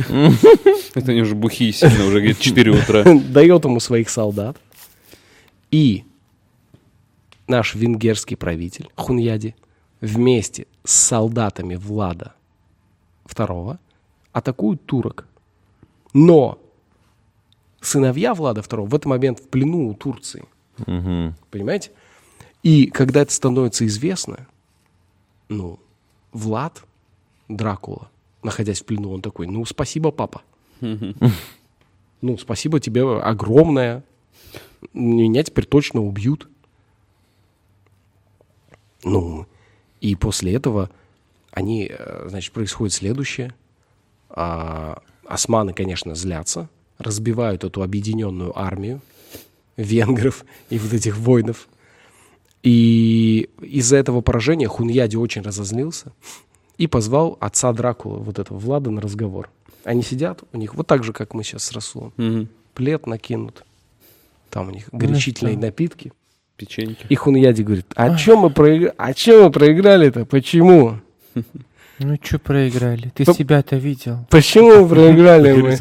[0.10, 3.04] Это они уже бухие сильно, уже где-то 4 утра.
[3.30, 4.58] дает ему своих солдат.
[5.72, 6.06] И
[7.48, 9.56] наш венгерский правитель Хуньяди
[10.02, 12.34] вместе с солдатами Влада
[13.28, 13.78] II
[14.32, 15.28] атакуют турок.
[16.14, 16.60] Но
[17.82, 20.46] сыновья Влада II в этот момент в плену у Турции.
[21.52, 21.92] Понимаете?
[22.64, 24.48] И когда это становится известно,
[25.48, 25.80] ну,
[26.32, 26.84] Влад
[27.48, 28.10] Дракула,
[28.44, 30.42] находясь в плену, он такой, ну, спасибо, папа.
[32.22, 34.04] Ну, спасибо тебе огромное.
[34.92, 36.50] Меня теперь точно убьют.
[39.06, 39.48] Ну,
[40.02, 40.90] и после этого
[41.52, 43.54] они, э, значит, происходит следующее.
[44.30, 49.02] А, османы, конечно, злятся, разбивают эту объединенную армию
[49.78, 51.68] венгров и вот этих воинов.
[52.62, 56.12] И из-за этого поражения Хуньяди очень разозлился
[56.78, 59.50] и позвал отца Дракулы, вот этого Влада, на разговор.
[59.86, 62.14] Они сидят, у них вот так же, как мы сейчас с Расулом.
[62.18, 62.50] Мгм.
[62.74, 63.64] Плед накинут.
[64.50, 66.12] Там у них горячительные напитки.
[66.58, 67.06] Печеньки.
[67.08, 68.94] И Хуньяди говорит, а чем мы, проигра...
[68.98, 70.26] а чем мы проиграли-то?
[70.26, 71.00] Почему?
[72.00, 73.12] Ну что проиграли?
[73.16, 74.26] Ты себя-то видел?
[74.30, 75.78] Почему мы проиграли мы?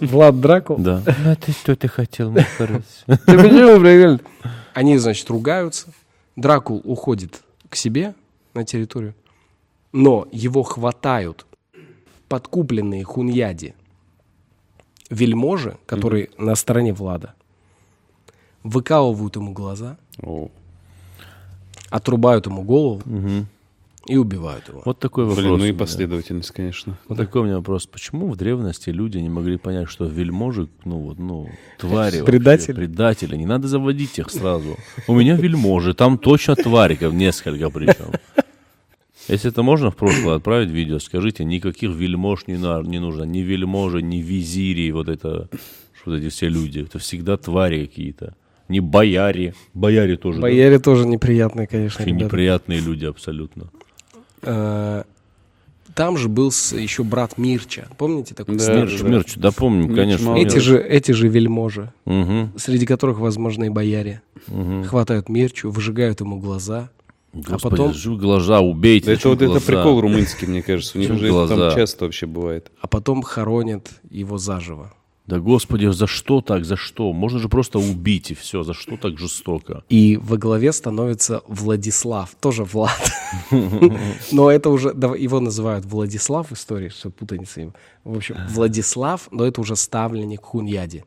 [0.00, 0.78] Влад Дракул?
[0.78, 1.02] Да.
[1.06, 2.84] Ну а ты что ты хотел, мой хороший?
[3.06, 4.20] Ты почему проиграли?
[4.74, 5.88] Они, значит, ругаются.
[6.36, 8.14] Дракул уходит к себе
[8.54, 9.14] на территорию.
[9.92, 11.46] Но его хватают
[12.28, 13.74] подкупленные Хуньяди
[15.10, 17.34] вельможи, которые на стороне Влада.
[18.62, 20.48] Выкалывают ему глаза, О,
[21.90, 23.02] отрубают ему голову
[24.08, 24.82] и убивают его.
[24.84, 25.44] Вот такой вопрос.
[25.44, 26.98] Блин, ну и последовательность, конечно.
[27.08, 27.86] Вот такой у меня вопрос.
[27.86, 32.72] Почему в древности люди не могли понять, что вельможи, ну вот, ну, твари вообще, Предатели.
[32.74, 33.36] предатели.
[33.36, 34.76] Не надо заводить их сразу.
[35.06, 38.12] У меня вельможи, там точно твариков несколько причем.
[39.28, 43.24] Если это можно в прошлое отправить видео, скажите, никаких вельмож не, на- не нужно.
[43.24, 45.50] Ни вельможи, ни визири, вот это,
[46.06, 46.80] вот эти все люди.
[46.80, 48.34] Это всегда твари какие-то.
[48.70, 49.54] Не бояре.
[49.74, 50.38] Бояре тоже.
[50.38, 50.42] да?
[50.42, 52.24] Бояре тоже неприятные, конечно, Вообще ребята.
[52.24, 53.70] неприятные люди абсолютно.
[54.42, 55.02] Э,
[55.94, 57.88] Там же был еще брат Мирча.
[57.98, 58.56] Помните такой?
[58.56, 58.90] Да, Смерч?
[58.90, 60.34] Смерч, смерч, да помню, конечно.
[60.36, 62.52] Эти же, эти же вельможи, Мгм.
[62.56, 64.22] среди которых, возможно, и бояре,
[64.86, 66.90] хватают Мирчу, выжигают ему глаза.
[67.32, 69.06] Господи, потом- жу- глаза, убейте.
[69.06, 69.66] Да это вот это глаза?
[69.66, 70.96] прикол румынский, мне кажется.
[70.96, 71.74] У них же это там глаза?
[71.76, 72.70] часто вообще бывает.
[72.80, 74.92] а потом хоронят его заживо.
[75.28, 77.12] Да господи, за что так, за что?
[77.12, 79.84] Можно же просто убить и все, за что так жестоко?
[79.90, 83.12] И во главе становится Владислав, тоже Влад.
[84.32, 87.74] Но это уже, его называют Владислав в истории, что путаница им.
[88.04, 91.04] В общем, Владислав, но это уже ставленник Хуньяди,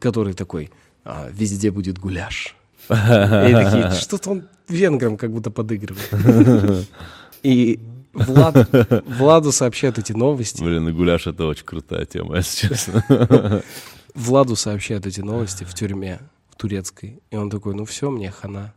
[0.00, 0.70] который такой,
[1.04, 2.56] «А, везде будет гуляш.
[2.88, 6.88] И такие, что-то он венграм как будто подыгрывает.
[7.44, 7.78] И
[8.12, 8.68] Влад,
[9.06, 10.62] Владу сообщают эти новости.
[10.62, 13.04] Блин, и гуляш это очень крутая тема, если честно.
[14.14, 16.20] Владу сообщают эти новости в тюрьме,
[16.50, 17.20] в турецкой.
[17.30, 18.74] И он такой, ну все, мне хана.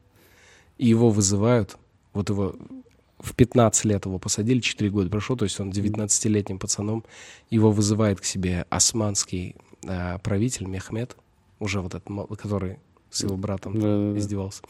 [0.78, 1.78] И его вызывают,
[2.14, 2.56] вот его
[3.20, 7.04] в 15 лет его посадили, 4 года прошло, то есть он 19-летним пацаном.
[7.50, 11.16] Его вызывает к себе османский э, правитель Мехмед,
[11.60, 14.20] уже вот этот, который с его братом Да-да-да.
[14.20, 14.62] издевался.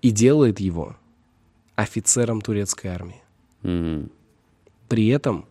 [0.00, 0.96] И делает его
[1.74, 3.22] офицером турецкой армии.
[3.66, 4.10] Мгм.
[4.88, 5.44] При этом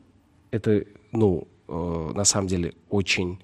[0.51, 3.39] это, ну, э, на самом деле очень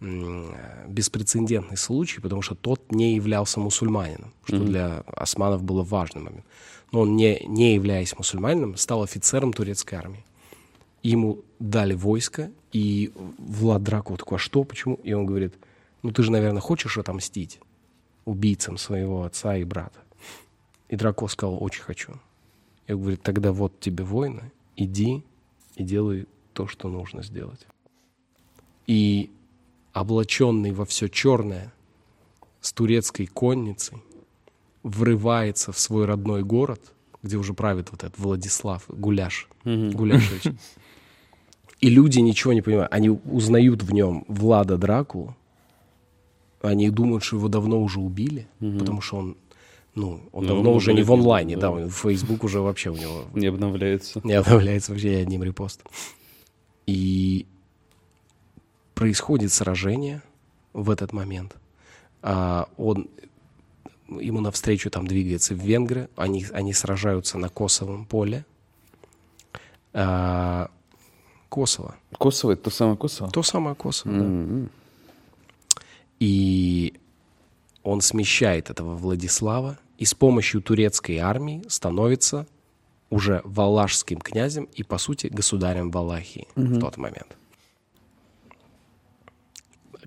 [0.00, 6.44] э, беспрецедентный случай, потому что тот не являлся мусульманином, что для османов было важным момент.
[6.92, 10.24] Но он, не, не являясь мусульманином, стал офицером турецкой армии.
[11.02, 15.00] Ему дали войско, и Влад Драков такой, а что, почему?
[15.02, 15.54] И он говорит,
[16.02, 17.58] ну ты же, наверное, хочешь отомстить
[18.24, 19.98] убийцам своего отца и брата.
[20.88, 22.12] И Драко сказал, очень хочу.
[22.88, 25.22] Я говорю, тогда вот тебе войны, иди
[25.76, 27.66] и делай то, что нужно сделать.
[28.86, 29.30] И
[29.92, 31.72] облаченный во все черное,
[32.60, 33.98] с турецкой конницей,
[34.82, 36.92] врывается в свой родной город,
[37.22, 40.54] где уже правит вот этот Владислав Гуляш, Гуляшевич.
[41.80, 42.92] И люди ничего не понимают.
[42.92, 45.36] Они узнают в нем Влада Дракулу.
[46.60, 49.36] Они думают, что его давно уже убили, потому что он,
[49.94, 52.60] ну, он Ну, давно он уже не в онлайне, не да, он в Facebook уже
[52.60, 54.20] вообще у него Не обновляется.
[54.24, 55.86] не обновляется вообще одним репостом.
[56.86, 57.46] И
[58.94, 60.22] происходит сражение
[60.72, 61.56] в этот момент.
[62.22, 63.08] А он
[64.08, 68.44] ему навстречу там двигается венгры, они, они сражаются на Косовом поле.
[69.92, 70.70] А,
[71.48, 71.96] Косово.
[72.18, 73.30] Косово, это то самое Косово?
[73.30, 74.24] То самое Косово, да.
[74.24, 74.70] М-м.
[76.18, 76.94] И
[77.82, 82.46] он смещает этого Владислава и с помощью турецкой армии становится
[83.10, 87.36] уже валашским князем и, по сути, государем Валахии в тот момент.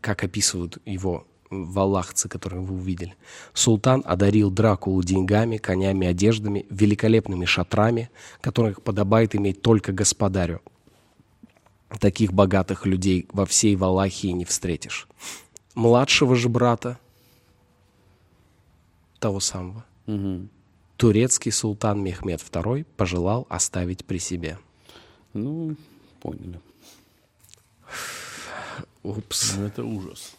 [0.02, 3.16] Как описывают его валахцы, которые вы увидели.
[3.54, 8.10] Султан одарил Дракулу деньгами, конями, одеждами, великолепными шатрами,
[8.42, 10.62] которых подобает иметь только господарю.
[12.00, 15.08] Таких богатых людей во всей Валахии не встретишь.
[15.76, 17.00] Младшего же брата,
[19.26, 20.50] того самого, Мгм.
[20.98, 24.60] турецкий султан Мехмед II пожелал оставить при себе.
[25.34, 25.76] Ну,
[26.22, 26.60] поняли.
[29.02, 29.56] Упс.
[29.58, 30.36] Ну, это ужас.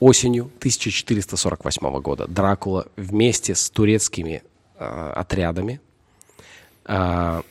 [0.00, 4.42] Осенью 1448 года Дракула вместе с турецкими
[4.78, 5.80] э, отрядами
[6.84, 7.42] э,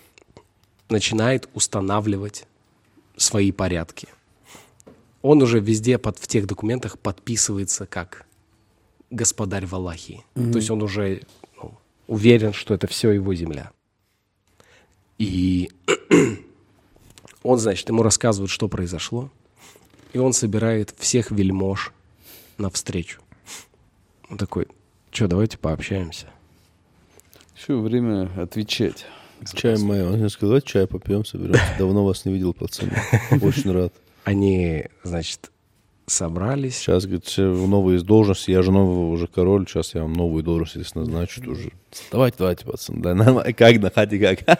[0.89, 2.45] начинает устанавливать
[3.17, 4.07] свои порядки.
[5.23, 8.27] Он уже везде под, в тех документах подписывается как
[9.13, 10.23] господарь Валахии.
[10.33, 11.21] То есть он уже
[11.61, 11.71] ну,
[12.07, 13.71] уверен, что это все его земля.
[15.17, 15.69] И
[17.43, 19.29] он, значит, ему рассказывают, что произошло.
[20.13, 21.93] И он собирает всех вельмож
[22.57, 23.21] навстречу.
[24.29, 24.67] Он такой,
[25.11, 26.27] что, давайте пообщаемся.
[27.55, 29.05] Еще время отвечать.
[29.53, 31.75] Чай мы, он сказал, чай попьем, соберемся.
[31.77, 32.93] Давно вас не видел, пацаны.
[33.41, 33.93] Очень рад.
[34.23, 35.51] Они, значит,
[36.05, 36.77] собрались.
[36.77, 40.43] Сейчас, говорит, все новые из должности, я же новый уже король, сейчас я вам новую
[40.43, 41.71] должность здесь назначу тоже.
[42.11, 43.53] Давайте, давайте, пацаны, да, нормально.
[43.53, 44.59] как на хате, как?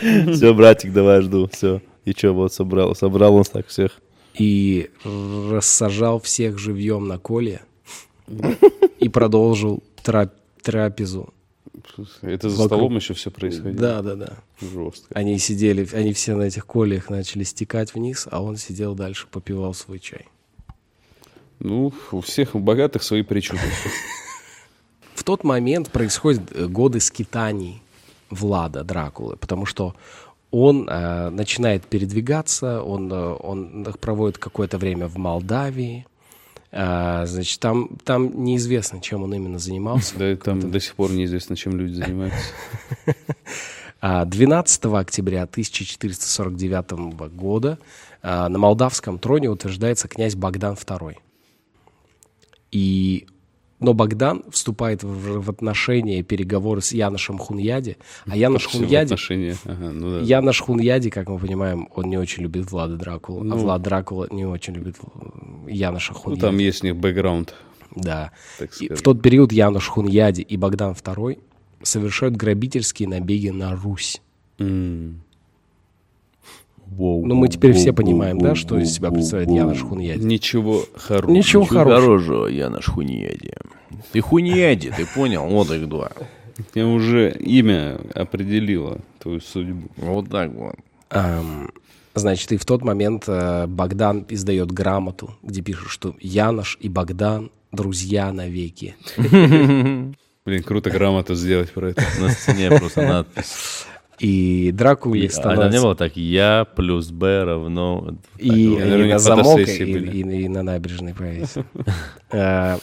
[0.34, 1.80] Все, братик, давай, жду, все.
[2.04, 4.00] И что, вот собрал, собрал он так всех.
[4.34, 7.62] И рассажал всех живьем на коле.
[9.00, 11.32] И продолжил трап- трапезу.
[12.22, 12.78] Это за Вокруг.
[12.78, 13.74] столом еще все происходило.
[13.74, 14.38] Да, да, да.
[14.60, 15.06] Жестко.
[15.14, 19.72] Они сидели, они все на этих колях начали стекать вниз, а он сидел дальше, попивал
[19.74, 20.26] свой чай.
[21.60, 23.60] Ну, у всех у богатых свои причуды.
[25.14, 27.82] В тот момент происходят э, годы скитаний
[28.30, 29.94] Влада Дракулы, потому что
[30.50, 36.06] он э, начинает передвигаться, он, э, он проводит какое-то время в Молдавии.
[36.72, 40.14] Э, значит, там, там неизвестно, чем он именно занимался.
[40.18, 42.52] Да там до сих пор неизвестно, чем люди занимаются.
[44.02, 46.92] А 12 октября 1449
[47.34, 47.78] года
[48.22, 51.18] а, на молдавском троне утверждается князь Богдан II.
[52.72, 53.26] И,
[53.78, 59.14] но Богдан вступает в, в отношения, переговоры с Яношем Хуньяди, а Янош в Хуньяди.
[59.64, 60.20] Ага, ну да.
[60.20, 63.56] Янош Хуньяди, как мы понимаем, он не очень любит Влада Дракулу, а Ну.
[63.56, 64.96] Влад Дракула не очень любит
[65.66, 66.40] Яноша Ну, Хуньяди.
[66.42, 67.54] там есть у них бэкграунд,
[67.96, 68.30] Да.
[68.80, 71.38] И в тот период Янош Хуньяди и Богдан II
[71.82, 74.20] совершают грабительские набеги на Русь.
[76.90, 77.28] М.
[77.28, 80.22] Ну, мы теперь все понимаем, да, что из себя представляет Янош Хуньяди.
[80.22, 81.30] Ничего хорошего.
[81.32, 82.00] Ничего хорошего.
[82.00, 83.54] хорошего, я наш хуниеди.
[84.12, 85.46] Ты хуниеди, ты понял?
[85.46, 86.10] Вот их два.
[86.74, 89.88] Я уже имя определило твою судьбу.
[89.96, 90.76] Вот так вот.
[91.10, 91.70] Ам,
[92.14, 97.50] Значит, и в тот момент э, Богдан издает грамоту, где пишут, что Янош и Богдан
[97.70, 98.96] друзья навеки.
[99.16, 102.02] Блин, круто грамоту сделать про это.
[102.18, 103.86] На стене просто надпись.
[104.20, 105.80] И Дракуле А это не становится...
[105.82, 108.16] было так, я плюс Б равно...
[108.38, 111.64] И, Я, и на замок, и, и- и на набережной повесил.
[112.30, 112.78] Э,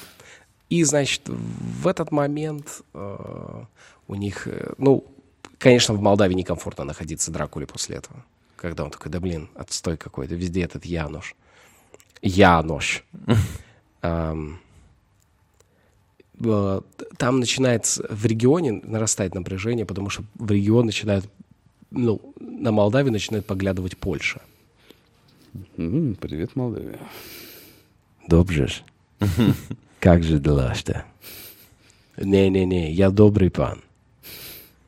[0.70, 3.64] И, значит, в этот момент э,
[4.08, 5.06] у них, э, ну,
[5.60, 8.26] конечно, в Молдавии некомфортно находиться Дракуле после этого.
[8.56, 11.36] Когда он такой, да блин, отстой какой-то, везде этот Янош.
[12.24, 13.04] Янош.
[14.02, 14.60] Ам,
[16.44, 16.82] э,
[17.18, 21.26] Там начинается, в регионе нарастает напряжение, потому что в регион начинает,
[21.92, 24.42] ну, на Молдавию начинает поглядывать Польша.
[25.76, 27.00] Привет, Молдавия.
[28.30, 28.72] Dobrze.
[30.00, 31.06] Как же дела-то?
[32.18, 33.82] Не-не-не, я добрый пан.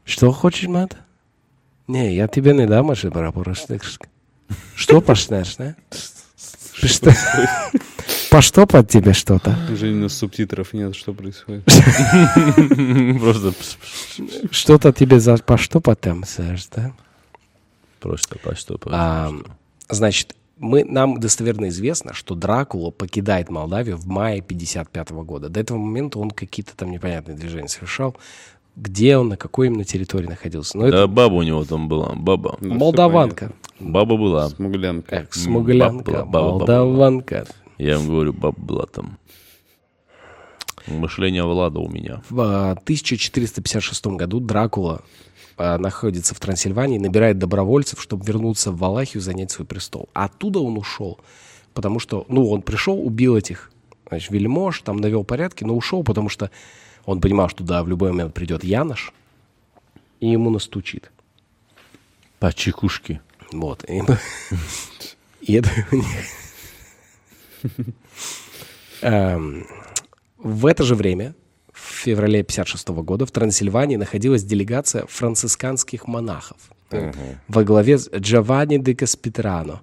[0.03, 0.97] Что хочешь, мат?
[1.87, 3.31] Не, я тебе не дам пора
[4.75, 5.75] Что почнешь, не?
[6.73, 7.11] Что?
[8.29, 9.57] Поштопать тебе что-то?
[9.71, 11.63] Уже на субтитров нет, что происходит.
[13.19, 13.53] Просто
[14.51, 16.93] Что-то тебе за поштопать там, Саш, да?
[17.99, 19.31] просто что А,
[19.89, 25.49] значит, мы, нам достоверно известно, что Дракула покидает Молдавию в мае 55 года.
[25.49, 28.15] До этого момента он какие-то там непонятные движения совершал.
[28.75, 30.77] Где он, на какой именно территории находился.
[30.77, 32.57] Но Да, это баба у него там была, баба.
[32.61, 33.51] Ну, молдаванка.
[33.79, 34.49] Баба была.
[34.49, 35.09] Смуглянка.
[35.09, 36.59] Как смуглянка, баба, баба, баба.
[36.59, 37.47] молдаванка.
[37.79, 39.17] Я им говорю, баба была там.
[40.85, 42.21] Мышление Влада у меня.
[42.29, 45.01] В а, 1456 году Дракула
[45.57, 50.09] а, находится в Трансильвании, набирает добровольцев, чтобы вернуться в Валахию, занять свой престол.
[50.13, 51.19] А оттуда он ушел,
[51.73, 53.71] потому что, ну, он пришел, убил этих,
[54.09, 56.51] значит, вельмож, там навел порядки, но ушел, потому что
[57.05, 59.13] он понимал, что да, в любой момент придет Янош,
[60.19, 61.11] и ему настучит.
[62.39, 63.21] По чекушке.
[63.53, 63.85] Вот.
[63.87, 64.01] И,
[65.41, 66.48] и это у них-
[69.01, 71.33] В это же время,
[71.73, 76.57] в феврале 56 года, в Трансильвании находилась делегация францисканских монахов
[77.47, 79.81] во главе с Джованни де Каспитрано,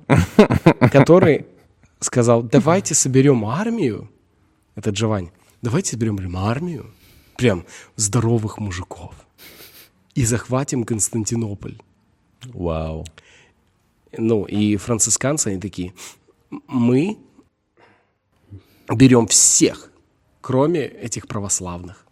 [0.92, 1.46] который
[2.00, 4.08] сказал, давайте соберем армию,
[4.74, 5.30] это Джованни,
[5.62, 6.92] давайте соберем прям армию,
[7.36, 7.64] прям
[7.96, 9.14] здоровых мужиков,
[10.14, 11.78] и захватим Константинополь.
[12.44, 13.04] Вау.
[14.18, 15.92] Ну, и францисканцы, они такие,
[16.66, 17.18] мы
[18.94, 19.90] берем всех,
[20.40, 22.06] кроме этих православных.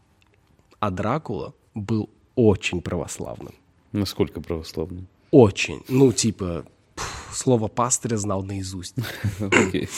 [0.81, 3.55] А Дракула был очень православным.
[3.93, 5.07] Насколько православным?
[5.31, 5.83] Очень.
[5.89, 6.65] Ну, типа,
[6.95, 8.95] пф, слово пастыря знал наизусть.
[9.41, 9.89] Окей.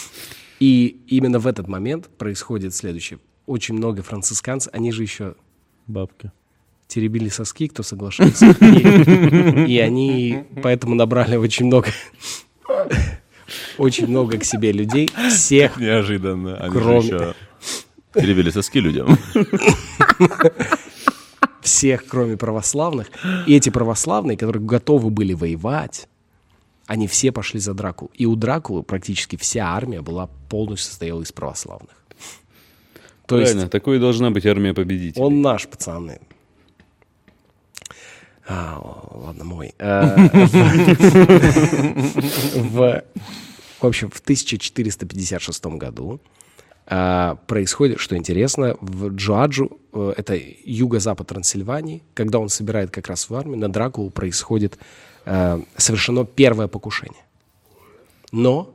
[0.60, 3.18] И именно в этот момент происходит следующее.
[3.46, 5.34] Очень много францисканцев, они же еще
[5.86, 6.32] Бабки.
[6.88, 8.46] теребили соски, кто соглашался.
[8.60, 11.88] И, и они поэтому набрали очень много
[13.78, 16.56] очень много к себе людей, всех Неожиданно.
[16.58, 17.34] Они Кроме- же еще
[18.14, 19.16] теребили соски людям.
[21.60, 23.08] всех, кроме православных.
[23.46, 26.08] И эти православные, которые готовы были воевать,
[26.86, 28.10] они все пошли за Дракулу.
[28.14, 31.90] И у Дракулы практически вся армия была полностью состояла из православных.
[33.26, 35.20] То есть Правильно, такой и должна быть армия победителей.
[35.20, 36.20] он наш, пацаны.
[38.48, 38.80] А,
[39.12, 39.74] ладно, мой.
[39.78, 40.16] Э,
[42.54, 43.02] В
[43.80, 46.20] в общем, в 1456 году
[46.88, 53.28] а, происходит, что интересно, в Джуаджу, э, это юго-запад Трансильвании, когда он собирает как раз
[53.28, 54.78] в армию, на Дракулу происходит
[55.24, 57.24] э, совершено первое покушение.
[58.30, 58.72] Но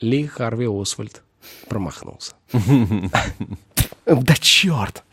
[0.00, 1.22] Ли Харви Освальд
[1.68, 2.34] промахнулся.
[4.06, 5.04] Да черт!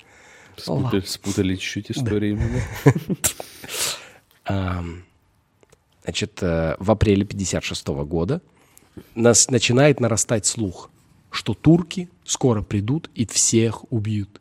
[0.58, 2.64] Спутали, чуть-чуть историями.
[6.08, 8.42] Значит, э, в апреле 56 года
[9.14, 10.90] нас начинает нарастать слух,
[11.32, 14.40] что турки скоро придут и всех убьют.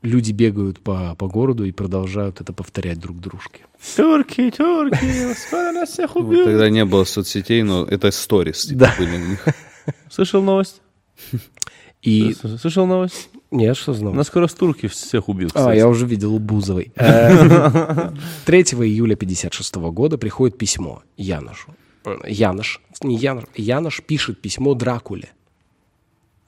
[0.00, 3.66] Люди бегают по, по городу и продолжают это повторять друг дружке.
[3.96, 8.94] Турки, турки, скоро нас всех Вот Тогда не было соцсетей, но это сторис типа, Да.
[8.98, 9.44] были у них.
[10.10, 10.80] Слышал новость?
[12.00, 12.32] И...
[12.32, 13.28] Слышал новость?
[13.50, 14.12] Нет, что знал?
[14.12, 15.52] Нас скоро турки всех убьют.
[15.54, 15.78] А, кстати.
[15.78, 16.92] я уже видел у Бузовой.
[16.96, 18.10] Э,
[18.44, 21.74] 3 июля 56 года приходит письмо Яношу.
[22.04, 25.28] Э, Янош, не Янош, Янош пишет письмо Дракуле.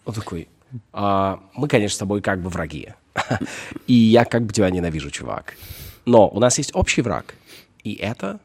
[0.05, 0.49] Он такой,
[0.93, 2.89] «А, мы, конечно, с тобой как бы враги.
[3.87, 5.55] И я как бы тебя ненавижу, чувак.
[6.05, 7.35] Но у нас есть общий враг.
[7.85, 8.41] И это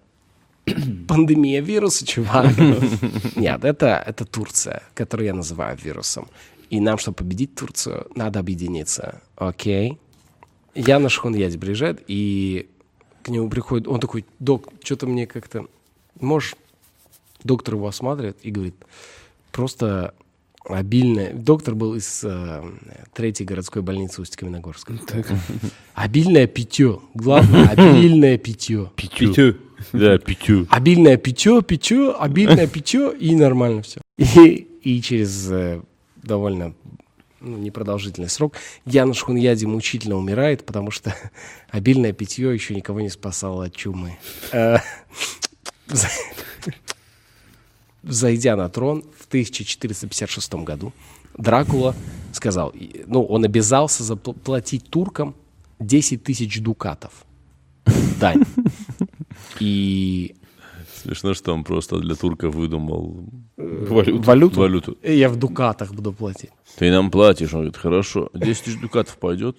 [1.08, 2.58] пандемия вируса, чувак.
[3.36, 6.28] Нет, это, это Турция, которую я называю вирусом.
[6.74, 9.22] И нам, чтобы победить Турцию, надо объединиться.
[9.36, 10.00] Окей?
[10.74, 12.68] Янош Хуньяди приезжает, и
[13.22, 15.68] к нему приходит, он такой, док, что-то мне как-то,
[16.20, 16.56] можешь,
[17.44, 18.74] доктор его осматривает и говорит,
[19.52, 20.16] просто
[20.66, 22.64] обильное, доктор был из э,
[23.14, 24.94] третьей городской больницы Усть-Каменогорска.
[25.94, 28.90] Обильное питье, главное, обильное питье.
[28.96, 29.60] Пятю.
[29.92, 30.66] Да, пятю.
[30.72, 34.02] Обильное питье, питье, обильное питье, и нормально все.
[34.18, 35.84] И, и через э,
[36.24, 36.74] довольно
[37.40, 38.56] ну, непродолжительный срок
[38.86, 41.14] Януш Хуньяди мучительно умирает, потому что
[41.70, 44.18] обильное питье еще никого не спасало от чумы.
[44.52, 44.78] Э,
[45.88, 46.08] за-
[48.04, 50.92] Зайдя на трон в 1456 году,
[51.38, 51.96] Дракула
[52.32, 52.74] сказал,
[53.08, 55.36] ну, он обязался заплатить туркам
[55.80, 57.12] 10 тысяч дукатов.
[58.20, 58.44] Дань.
[59.60, 60.36] И
[61.04, 63.26] Смешно, что он просто для турков выдумал
[63.58, 64.22] Валюту.
[64.22, 64.98] валюту, валюту.
[65.04, 66.52] я в дукатах буду платить.
[66.78, 67.54] Ты нам платишь.
[67.54, 68.30] Он говорит, хорошо.
[68.34, 69.58] 10 тысяч дукатов пойдет.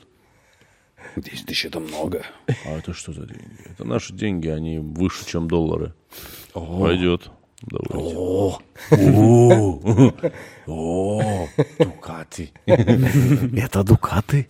[1.16, 2.22] 10 тысяч это много.
[2.64, 3.56] А это что за деньги?
[3.66, 5.92] Это наши деньги, они выше, чем доллары.
[6.54, 7.30] Пойдет.
[7.62, 8.16] Давайте.
[8.16, 8.58] О,
[8.90, 10.12] О,
[10.66, 12.52] о, Дукати.
[12.66, 14.48] это дукаты.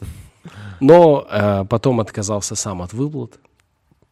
[0.81, 3.39] Но э, потом отказался сам от выплат,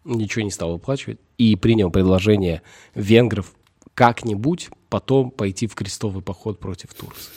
[0.05, 2.63] ничего не стал выплачивать и принял предложение
[2.95, 3.55] венгров
[3.95, 7.33] как-нибудь потом пойти в крестовый поход против Турции.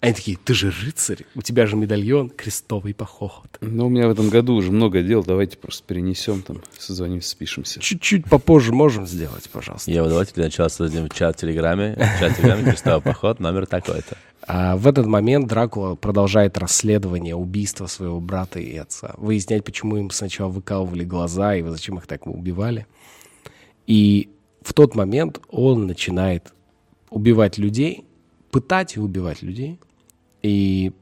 [0.00, 3.58] Они такие, ты же рыцарь, у тебя же медальон, крестовый поход.
[3.60, 7.80] Ну, у меня в этом году уже много дел, давайте просто перенесем там, созвонимся, спишемся.
[7.80, 9.90] Чуть-чуть попозже можем сделать, пожалуйста.
[9.90, 11.96] Ева, давайте для начала создадим чат в Телеграме.
[12.18, 14.16] Чат в Телеграме, крестовый поход, номер такой-то.
[14.46, 19.14] А в этот момент Дракула продолжает расследование убийства своего брата и отца.
[19.18, 22.86] Выяснять, почему им сначала выкалывали глаза и зачем их так убивали.
[23.86, 24.30] И
[24.62, 26.54] в тот момент он начинает
[27.10, 28.06] убивать людей,
[28.50, 29.78] пытать и убивать людей.
[30.42, 30.92] И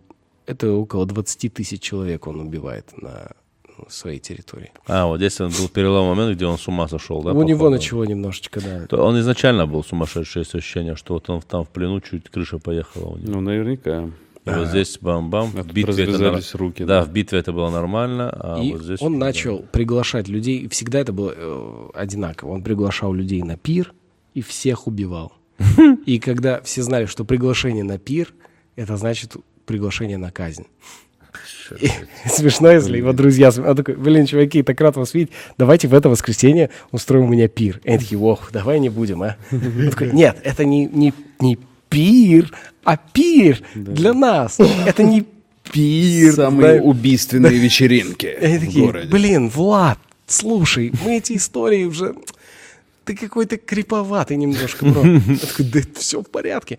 [0.47, 3.33] это около 20 тысяч человек он убивает на
[3.77, 4.73] ну, своей территории.
[4.87, 7.33] А, вот здесь он был перелом момент, где он с ума сошел, да?
[7.33, 7.77] У него походу?
[7.77, 8.87] начало немножечко, да.
[8.87, 12.59] То Он изначально был сумасшедший, есть ощущение, что вот он там в плену чуть крыша
[12.59, 13.33] поехала у него.
[13.35, 14.11] Ну, наверняка.
[14.47, 15.51] И вот здесь бам-бам.
[15.57, 17.05] А В битве, это, руки, да, да.
[17.05, 19.03] в битве это было нормально, а и вот здесь...
[19.03, 19.27] он да.
[19.27, 22.53] начал приглашать людей, и всегда это было э, одинаково.
[22.53, 23.93] Он приглашал людей на пир
[24.35, 25.33] и всех убивал.
[26.07, 28.33] И когда все знали, что приглашение на пир,
[28.79, 30.67] это значит приглашение на казнь.
[31.81, 31.91] И
[32.29, 33.51] смешно, если его друзья...
[33.57, 35.33] Он такой, блин, чуваки, так рад вас видеть.
[35.59, 37.81] Давайте в это воскресенье устроим у меня пир.
[37.85, 39.37] И они такие, ох, давай не будем, а.
[39.51, 41.59] Он такой, нет, это не, не, не
[41.89, 42.53] пир,
[42.85, 44.59] а пир для нас.
[44.87, 45.27] Это не
[45.71, 46.33] пир.
[46.33, 46.83] Самые знаешь.
[46.85, 49.09] убийственные вечеринки они в такие, городе.
[49.11, 52.15] блин, Влад, слушай, мы эти истории уже...
[53.05, 55.03] Ты какой-то криповатый немножко, бро.
[55.07, 56.79] Я такой, да все в порядке.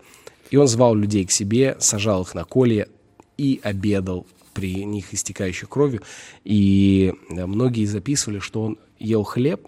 [0.50, 2.88] И он звал людей к себе, сажал их на колья
[3.36, 6.02] и обедал при них истекающей кровью.
[6.44, 9.66] И э, многие записывали, что он ел хлеб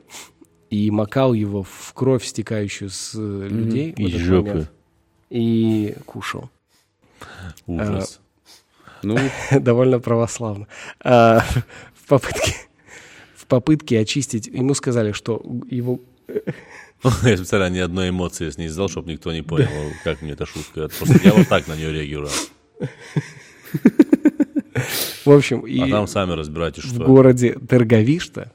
[0.70, 3.94] и макал его в кровь, стекающую с э, людей.
[3.94, 4.48] в Из жопы.
[4.48, 4.72] момент,
[5.30, 6.50] И кушал.
[7.66, 8.20] Ужас.
[9.02, 9.18] Ну,
[9.52, 10.66] довольно православно.
[11.00, 11.44] А,
[11.94, 12.54] в попытке
[13.36, 16.00] в попытке очистить, ему сказали, что его
[17.22, 19.68] Я специально ни одной эмоции не издал, чтобы никто не понял,
[20.04, 20.88] как мне эта шутка.
[20.88, 22.30] Просто я вот так на нее реагирую.
[25.24, 27.04] в общем и А там сами разбирайтесь, в что это.
[27.04, 28.52] городе Терговишта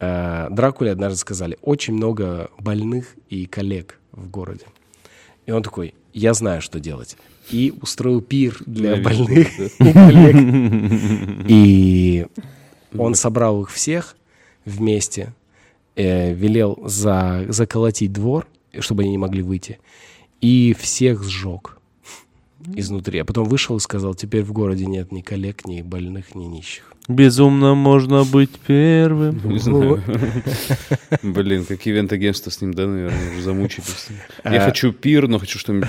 [0.00, 4.66] э, Дракуле однажды сказали очень много больных и коллег в городе.
[5.46, 7.16] И он такой, я знаю, что делать.
[7.50, 10.36] И устроил пир для больных и коллег.
[11.48, 12.26] И
[12.96, 14.16] он собрал их всех
[14.64, 15.32] вместе,
[15.96, 18.46] э, велел за, заколотить двор,
[18.78, 19.78] чтобы они не могли выйти,
[20.40, 21.78] и всех сжег
[22.74, 23.18] изнутри.
[23.18, 26.91] А потом вышел и сказал, теперь в городе нет ни коллег, ни больных, ни нищих.
[27.08, 29.40] Безумно можно быть первым.
[29.48, 30.02] не знаю.
[31.22, 34.06] Блин, как ивент-агентство с ним, да, наверное, уже замучились.
[34.44, 35.88] Я А- хочу пир, но хочу что-нибудь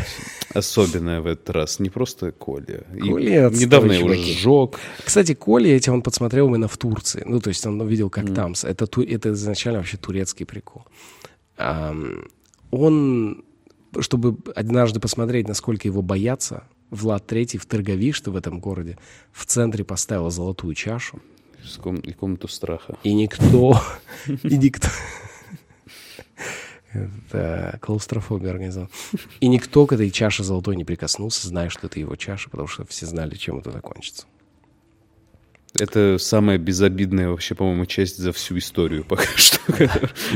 [0.55, 1.79] особенное в этот раз.
[1.79, 2.83] Не просто Коля.
[2.91, 4.79] Отстой, недавно я уже сжег.
[5.05, 7.23] Кстати, Коли эти он подсмотрел именно в Турции.
[7.25, 8.53] Ну, то есть он увидел, как там.
[8.63, 10.85] Это, это изначально вообще турецкий прикол.
[12.71, 13.43] Он,
[13.99, 16.63] чтобы однажды посмотреть, насколько его боятся,
[16.93, 18.97] Влад Третий в Терговиште, в этом городе,
[19.31, 21.19] в центре поставил золотую чашу.
[21.63, 22.97] С ком- И комнату страха.
[23.03, 23.81] И никто,
[24.27, 24.89] и никто...
[26.93, 28.89] Это клаустрофобия организовал.
[29.39, 32.85] И никто к этой чаше золотой не прикоснулся, зная, что это его чаша, потому что
[32.85, 34.27] все знали, чем это закончится.
[35.73, 39.57] Это самая безобидная вообще, по-моему, часть за всю историю пока что.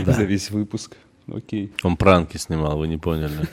[0.06, 0.98] За весь выпуск.
[1.32, 1.72] Окей.
[1.84, 3.48] Он пранки снимал, вы не поняли.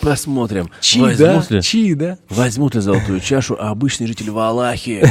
[0.00, 1.06] Посмотрим, Чи, да?
[1.06, 2.18] возьмут ли, Чи, да?
[2.28, 5.04] возьмут ли золотую чашу, а обычный житель Валахии.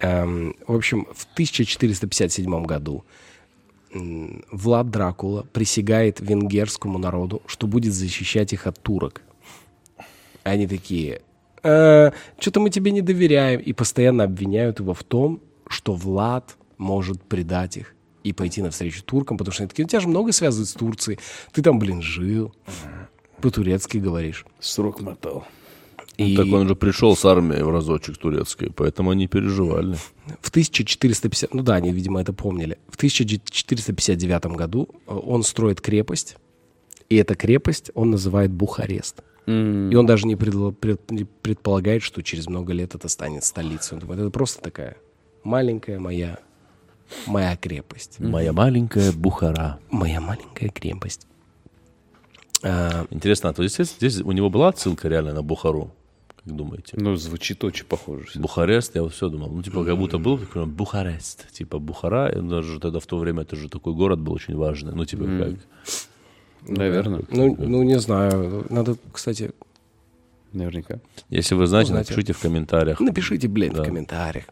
[0.00, 3.04] Эм, в общем, в 1457 году
[3.92, 9.22] Влад Дракула присягает венгерскому народу, что будет защищать их от турок.
[10.44, 11.22] Они такие,
[11.60, 17.76] что-то мы тебе не доверяем, и постоянно обвиняют его в том, что Влад может предать
[17.76, 17.94] их
[18.28, 21.18] и пойти навстречу туркам, потому что они такие, у тебя же много связывают с Турцией,
[21.52, 22.54] ты там, блин, жил,
[23.40, 24.44] по-турецки говоришь.
[24.60, 25.44] Срок мотал.
[26.16, 29.94] И Так он же пришел с армией в разочек турецкой, поэтому они переживали.
[30.40, 32.76] в 1450, ну да, они, видимо, это помнили.
[32.88, 36.36] В 1459 году э, он строит крепость,
[37.08, 39.22] и эта крепость он называет Бухарест.
[39.46, 43.94] И он даже не, предло- пред- не предполагает, что через много лет это станет столицей.
[43.94, 44.98] Он думает, это просто такая
[45.42, 46.38] маленькая моя,
[47.26, 48.20] моя крепость.
[48.20, 49.78] Моя маленькая Бухара.
[49.90, 51.26] Моя маленькая крепость.
[52.62, 55.92] А, Интересно, а то здесь, здесь у него была отсылка реально на Бухару?
[56.44, 56.96] Как думаете?
[56.96, 58.26] Ну, звучит очень похоже.
[58.36, 59.50] Бухарест, я вот все думал.
[59.50, 61.50] Ну, типа, как будто был такой Бухарест.
[61.52, 64.92] Типа, Бухара, и даже тогда в то время это же такой город был очень важный.
[64.94, 65.54] Ну, типа, как...
[66.68, 67.22] Наверное.
[67.30, 68.66] Ну, ну, не знаю.
[68.70, 69.52] Надо, кстати,
[70.52, 70.98] Наверняка.
[71.28, 72.10] Если вы знаете, знаете.
[72.12, 73.00] напишите в комментариях.
[73.00, 73.82] Напишите, блин, Да.
[73.82, 74.46] в комментариях.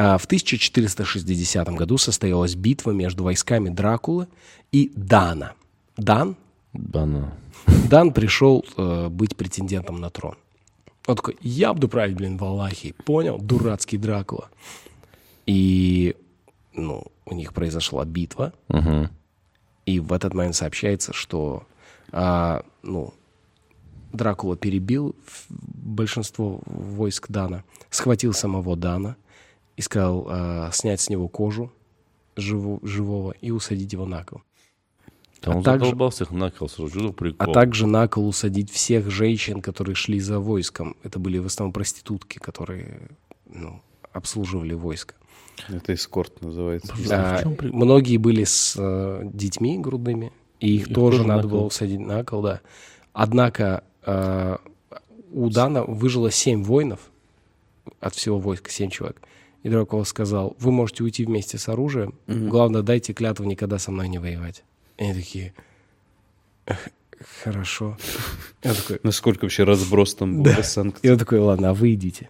[0.00, 4.28] А, в 1460 году состоялась битва между войсками Дракулы
[4.70, 5.54] и Дана.
[5.96, 6.36] Дан?
[6.72, 7.34] Бана.
[7.90, 10.36] Дан пришел э, быть претендентом на трон.
[11.08, 12.94] Он такой, я буду править, блин, в Аллахе.
[13.04, 13.38] Понял?
[13.38, 14.50] Дурацкий Дракула.
[15.46, 16.14] И,
[16.74, 18.52] ну, у них произошла битва.
[18.68, 19.10] Мгм.
[19.84, 21.64] И в этот момент сообщается, что,
[22.12, 23.14] а, ну,
[24.12, 25.16] Дракула перебил
[25.48, 29.16] большинство войск Дана, схватил самого Дана
[29.78, 31.72] и сказал а, снять с него кожу
[32.36, 34.42] живу- живого и усадить его на кол.
[35.40, 37.12] Там А он также- задолбался их на кол сразу.
[37.12, 37.48] Прикол?
[37.48, 40.96] А также на кол усадить всех женщин, которые шли за войском.
[41.04, 43.08] Это были в основном проститутки, которые
[43.46, 43.80] ну,
[44.12, 45.14] обслуживали войско.
[45.68, 46.92] Это эскорт называется.
[47.12, 51.64] А, многие были с э, детьми грудными, и их, Их тоже тоже надо на было
[51.66, 52.60] усадить на кол, да.
[53.12, 54.56] Однако э,
[55.30, 56.98] у Дана выжило семь воинов
[58.00, 59.22] от всего войска, семь человек.
[59.62, 64.08] И Дракула сказал, вы можете уйти вместе с оружием, главное, дайте клятву никогда со мной
[64.08, 64.62] не воевать.
[64.98, 65.52] И они такие,
[66.66, 66.88] «Эх,
[67.42, 67.96] хорошо.
[68.62, 71.00] Я такой, Насколько вообще разброс там был санкциям?
[71.02, 72.28] и он такой, ладно, а вы идите.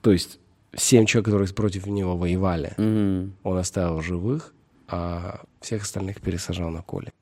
[0.00, 0.38] То есть
[0.76, 3.34] семь человек, которые против него воевали, Мгм.
[3.42, 4.54] он оставил живых,
[4.86, 7.12] а всех остальных пересажал на коле.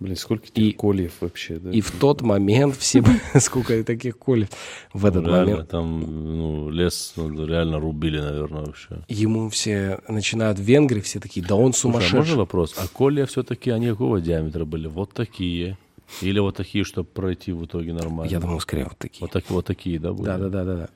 [0.00, 1.70] Блин, сколько И- кольев вообще, да?
[1.70, 3.04] И в тот момент все...
[3.38, 4.48] Сколько таких колев.
[4.94, 6.00] В этот реально, момент там
[6.38, 9.04] ну, лес ну, реально рубили, наверное, вообще.
[9.08, 12.36] ему все начинают в Венгрии, все такие, да он а можно сумасшедший.
[12.36, 12.74] вопрос?
[12.78, 14.86] А колья все-таки они какого диаметра были?
[14.86, 15.76] Вот такие?
[16.22, 18.30] Или вот такие, чтобы пройти в итоге нормально?
[18.30, 19.20] Я думаю, скорее вот такие.
[19.20, 20.24] Вот, так, вот такие, да, были?
[20.24, 20.88] Да, да, да, да, да.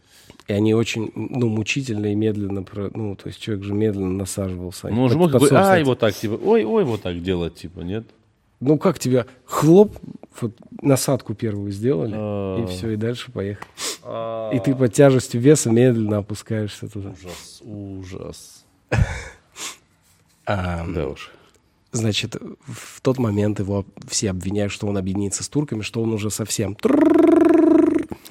[0.48, 4.88] И они очень, ну, мучительно и медленно, про- ну, то есть человек же медленно насаживался.
[4.88, 7.80] Ну, он же мог бы, ай, вот так, типа, ой, ой, вот так делать, типа,
[7.80, 8.07] нет?
[8.67, 9.97] Ну, как тебя, хлоп,
[10.41, 12.62] вот насадку первую сделали, А.
[12.62, 13.69] и все, и дальше поехали.
[14.55, 17.11] И ты под тяжестью веса медленно опускаешься туда.
[17.11, 18.65] Ужас, ужас.
[20.47, 21.31] А, Да уж.
[21.93, 22.37] Значит,
[22.67, 26.77] в тот момент его все обвиняют, что он объединится с турками, что он уже совсем...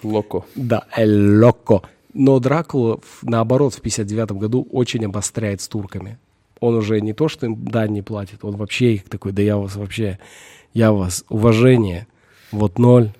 [0.03, 0.43] Локо.
[0.55, 1.81] Да, эль локо.
[2.13, 6.19] Но Дракула, наоборот, в 59 году очень обостряет с турками.
[6.63, 9.57] Он уже не то, что им дань не платит, он вообще их такой, да я
[9.57, 10.17] вас вообще,
[10.73, 12.07] я вас, уважение,
[12.53, 13.11] вот ноль,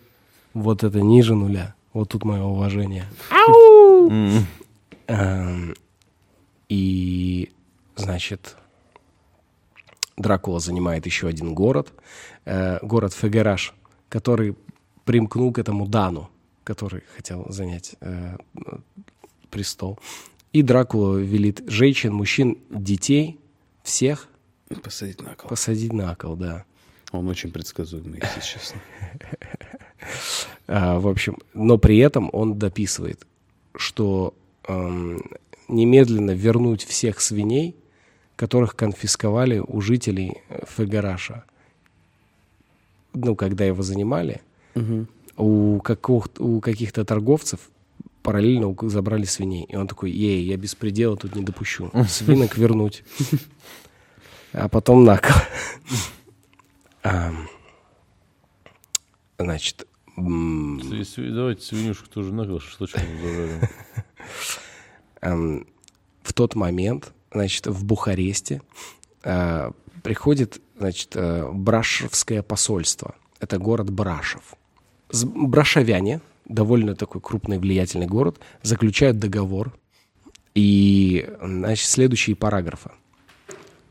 [0.53, 3.03] вот это ниже нуля, вот тут мое уважение.
[6.69, 7.51] И,
[7.97, 8.55] значит,
[10.15, 11.91] Дракула занимает еще один город,
[12.45, 13.73] э, город Фегераш,
[14.07, 14.55] который
[15.03, 16.29] примкнул к этому Дану,
[16.63, 18.37] который хотел занять э,
[19.49, 19.99] престол.
[20.53, 23.39] И Дракула велит женщин, мужчин, детей,
[23.83, 24.27] всех
[24.83, 25.49] Посадить на кол.
[25.49, 26.63] посадить на кол, да.
[27.11, 28.79] Он очень предсказуемый, если честно.
[30.67, 33.25] А, в общем, но при этом он дописывает,
[33.75, 34.33] что
[34.67, 35.21] эм,
[35.67, 37.75] немедленно вернуть всех свиней,
[38.35, 41.43] которых конфисковали у жителей э, Фегараша.
[43.13, 44.41] Ну, когда его занимали,
[45.37, 47.69] у, каких, у каких-то торговцев
[48.23, 49.65] параллельно забрали свиней.
[49.65, 51.91] И он такой, ей, я беспредела тут не допущу.
[52.07, 53.03] Свинок вернуть.
[54.53, 55.31] А потом на кол.
[59.37, 63.61] Значит, Давайте свинюшку тоже накол, шашлычку зажарим.
[65.21, 65.67] эм,
[66.21, 68.61] в тот момент, значит, в Бухаресте
[69.23, 69.71] э,
[70.03, 73.15] приходит, значит, э, Брашевское посольство.
[73.39, 74.53] Это город Брашев.
[75.11, 79.73] Брашавяне, довольно такой крупный влиятельный город, заключают договор.
[80.55, 82.91] И, значит, следующие параграфы.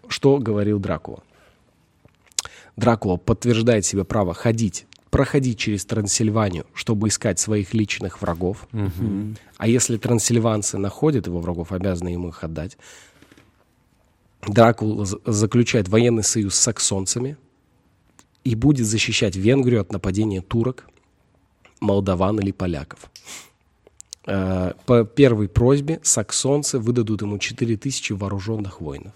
[0.07, 1.23] Что говорил Дракула?
[2.77, 8.69] Дракула подтверждает себе право ходить, проходить через Трансильванию, чтобы искать своих личных врагов.
[9.57, 12.79] А если трансильванцы находят его врагов, обязаны ему их отдать.
[14.47, 17.37] Дракула заключает военный союз с саксонцами
[18.45, 20.89] и будет защищать Венгрию от нападения турок,
[21.83, 23.11] молдаван или поляков.
[24.27, 29.13] Э, По первой просьбе саксонцы выдадут ему 4000 вооруженных воинов.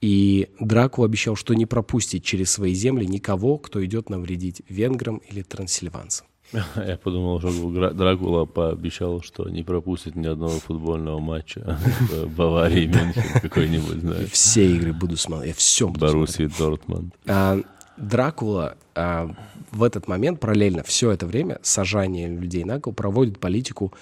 [0.00, 5.42] И Дракула обещал, что не пропустит через свои земли никого, кто идет навредить венграм или
[5.42, 6.26] трансильванцам.
[6.74, 11.78] Я подумал, что Дракула пообещал, что не пропустит ни одного футбольного матча
[12.10, 14.30] в Баварии, Мюнхен какой-нибудь, знаешь.
[14.30, 16.00] Все игры буду смотреть, я все буду.
[16.00, 17.14] Боруссии, Дортмунд.
[17.26, 17.60] А,
[17.98, 19.30] Дракула а,
[19.72, 23.92] в этот момент параллельно все это время сажание людей на кол проводит политику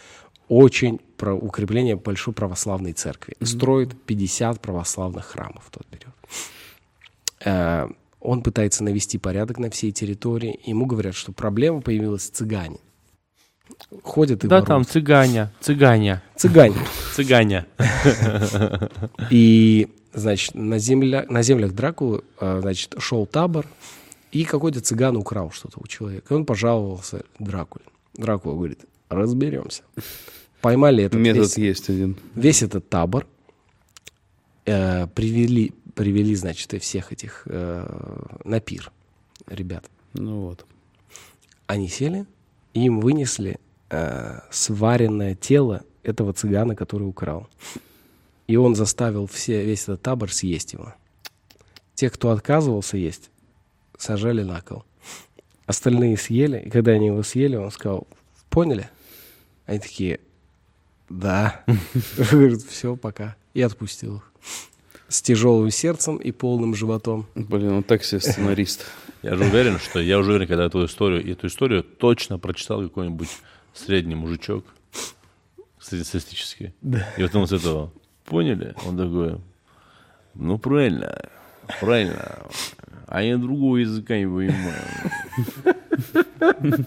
[0.48, 3.34] очень про укрепление большой православной церкви.
[3.42, 6.14] Строит 50 православных храмов в тот период.
[7.44, 7.88] Э,
[8.20, 10.58] он пытается навести порядок на всей территории.
[10.64, 12.78] Ему говорят, что проблема появилась цыгане.
[14.02, 14.68] Ходят и Да, воруют.
[14.68, 16.74] там цыганя, цыганя, Цыгане.
[17.14, 17.66] цыганя.
[19.30, 23.66] И, значит, на, земля, на землях Дракулы, э, значит, шел табор,
[24.32, 26.34] и какой-то цыган украл что-то у человека.
[26.34, 27.84] И он пожаловался Дракуле.
[28.14, 29.82] Дракула говорит, разберемся.
[30.60, 32.16] Поймали этот Метод весь, есть один.
[32.34, 33.26] весь этот табор,
[34.66, 38.90] э, привели, привели, значит, и всех этих э, на пир,
[39.46, 39.84] ребят.
[40.14, 40.66] Ну вот.
[41.66, 42.26] Они сели,
[42.74, 43.58] и им вынесли
[43.90, 47.48] э, сваренное тело этого цыгана, который украл.
[48.46, 50.94] И он заставил все, весь этот табор съесть его.
[51.94, 53.30] Тех, кто отказывался есть,
[53.98, 54.84] сажали на кол.
[55.66, 58.06] Остальные съели, и когда они его съели, он сказал,
[58.48, 58.88] поняли?
[59.66, 60.20] Они такие,
[61.10, 61.64] да.
[62.30, 63.36] Говорит, все, пока.
[63.54, 64.32] И отпустил их.
[65.08, 67.26] С тяжелым сердцем и полным животом.
[67.34, 68.86] Блин, он так себе сценарист.
[69.22, 73.28] Я же уверен, что я уже уверен, когда эту историю, эту историю точно прочитал какой-нибудь
[73.74, 74.64] средний мужичок,
[75.80, 76.72] среднестатистический.
[77.16, 77.92] И вот он с этого,
[78.24, 78.76] поняли?
[78.86, 79.40] Он такой,
[80.34, 81.20] ну правильно,
[81.80, 82.46] правильно.
[83.08, 84.84] А я другого языка не понимаю.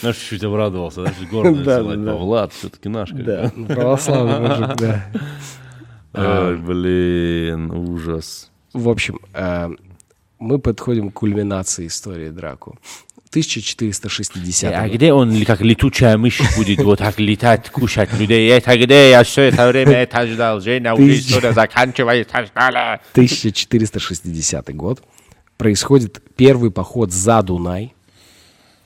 [0.00, 2.14] Знаешь, чуть-чуть обрадовался, знаешь, гордо Да, да.
[2.14, 3.10] Влад, все-таки наш.
[3.10, 3.56] как.
[3.56, 5.06] Ну, Православный мужик, да.
[6.12, 8.50] Ой, блин, ужас.
[8.72, 9.68] В общем, э,
[10.38, 12.78] мы подходим к кульминации истории Драку.
[13.30, 14.92] 1460 А год.
[14.92, 18.50] где он как летучая мышь будет вот так летать, кушать людей?
[18.50, 20.60] Это где я все это время это ждал?
[20.60, 23.00] Женя, уже Тысяч- история заканчивается, что ли?
[23.12, 25.02] 1460 год.
[25.56, 27.94] Происходит первый поход за Дунай.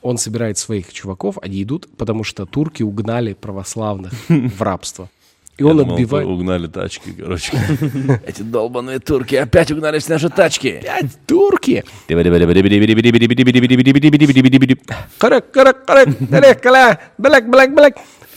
[0.03, 5.09] Он собирает своих чуваков, они идут, потому что турки угнали православных в рабство.
[5.57, 6.27] И он думал, отбивает...
[6.27, 7.53] Угнали тачки, короче.
[8.27, 10.81] Эти долбаные турки опять угнали все наши тачки.
[10.83, 11.85] Пять турки!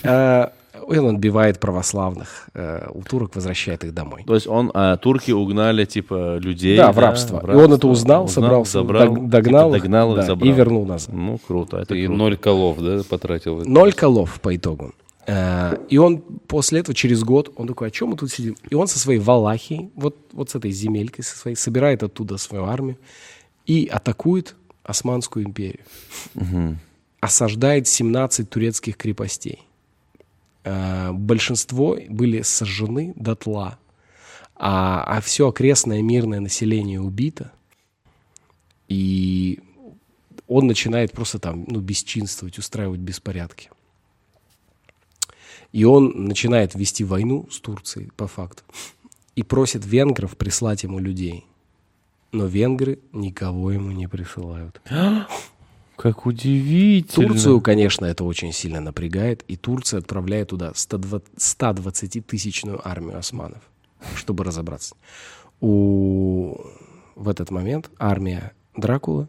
[0.04, 0.48] Э,
[0.90, 2.48] И он отбивает православных.
[2.54, 4.24] э, У турок возвращает их домой.
[4.28, 6.78] То есть он, а, турки угнали, типа, людей.
[6.78, 7.40] Да, в рабство.
[7.52, 10.50] И он это узнал, собрался, забрал, дог- догнал типа, их, и забрал.
[10.50, 11.14] и вернул назад.
[11.14, 12.18] Ну, круто, это И круто.
[12.18, 13.64] ноль колов, да, потратил.
[13.66, 14.94] Ноль колов по итогу.
[15.28, 18.56] Э, И он после этого, через год, он такой, а чем мы тут сидим?
[18.70, 22.66] И он со своей Валахией, вот, вот с этой земелькой, со своей, собирает оттуда свою
[22.66, 22.98] армию
[23.66, 25.84] и атакует Османскую империю.
[27.20, 29.60] Осаждает 17 турецких крепостей.
[30.64, 33.78] Э, Большинство были сожжены дотла,
[34.56, 37.52] а, а все окрестное мирное население убито.
[38.88, 39.60] И
[40.48, 43.70] он начинает просто там, ну, бесчинствовать, устраивать беспорядки.
[45.78, 48.64] И он начинает вести войну с Турцией, по факту,
[49.36, 51.46] и просит венгров прислать ему людей.
[52.32, 54.82] Но венгры никого ему не присылают.
[55.96, 57.28] Как удивительно.
[57.28, 63.62] Турцию, конечно, это очень сильно напрягает, и Турция отправляет туда 120-тысячную армию османов,
[64.16, 64.96] чтобы разобраться.
[65.62, 66.58] У...
[67.16, 69.28] В этот момент армия Дракулы...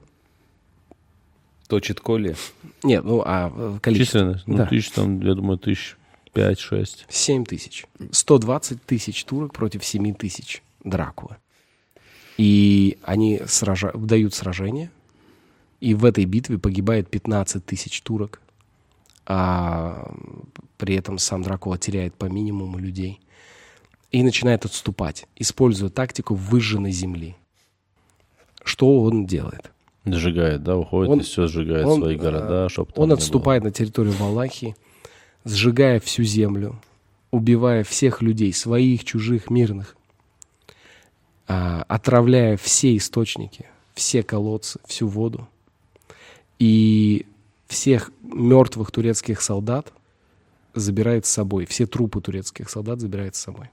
[1.68, 2.36] Точит коли.
[2.82, 4.20] Нет, ну, а э, количество...
[4.20, 4.46] Численность?
[4.46, 4.64] Ну, Да.
[4.64, 5.98] тысяч там, я думаю, тысяч
[6.32, 7.06] пять-шесть.
[7.08, 7.86] 7 тысяч.
[8.10, 11.36] 120 тысяч турок против 7 тысяч Дракулы.
[12.36, 13.90] И они сража...
[13.94, 14.90] дают сражение,
[15.80, 18.40] и в этой битве погибает 15 тысяч турок,
[19.26, 20.14] а
[20.76, 23.20] при этом сам Дракула теряет по минимуму людей
[24.10, 27.36] и начинает отступать, используя тактику выжженной земли.
[28.64, 29.70] Что он делает?
[30.04, 33.70] Сжигает, да, уходит Он- и все сжигает он, свои города, чтоб там Он отступает на
[33.70, 34.76] территорию Валахии,
[35.48, 36.80] сжигая всю землю,
[37.30, 39.96] убивая всех людей, своих, чужих, мирных,
[41.46, 45.48] а, отравляя все источники, все колодцы, всю воду.
[46.58, 47.26] И
[47.66, 49.92] всех мертвых турецких солдат
[50.74, 51.64] забирает с собой.
[51.66, 53.70] Все трупы турецких солдат забирает с собой.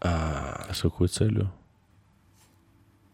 [0.00, 0.66] было.
[0.68, 1.52] А с какой целью?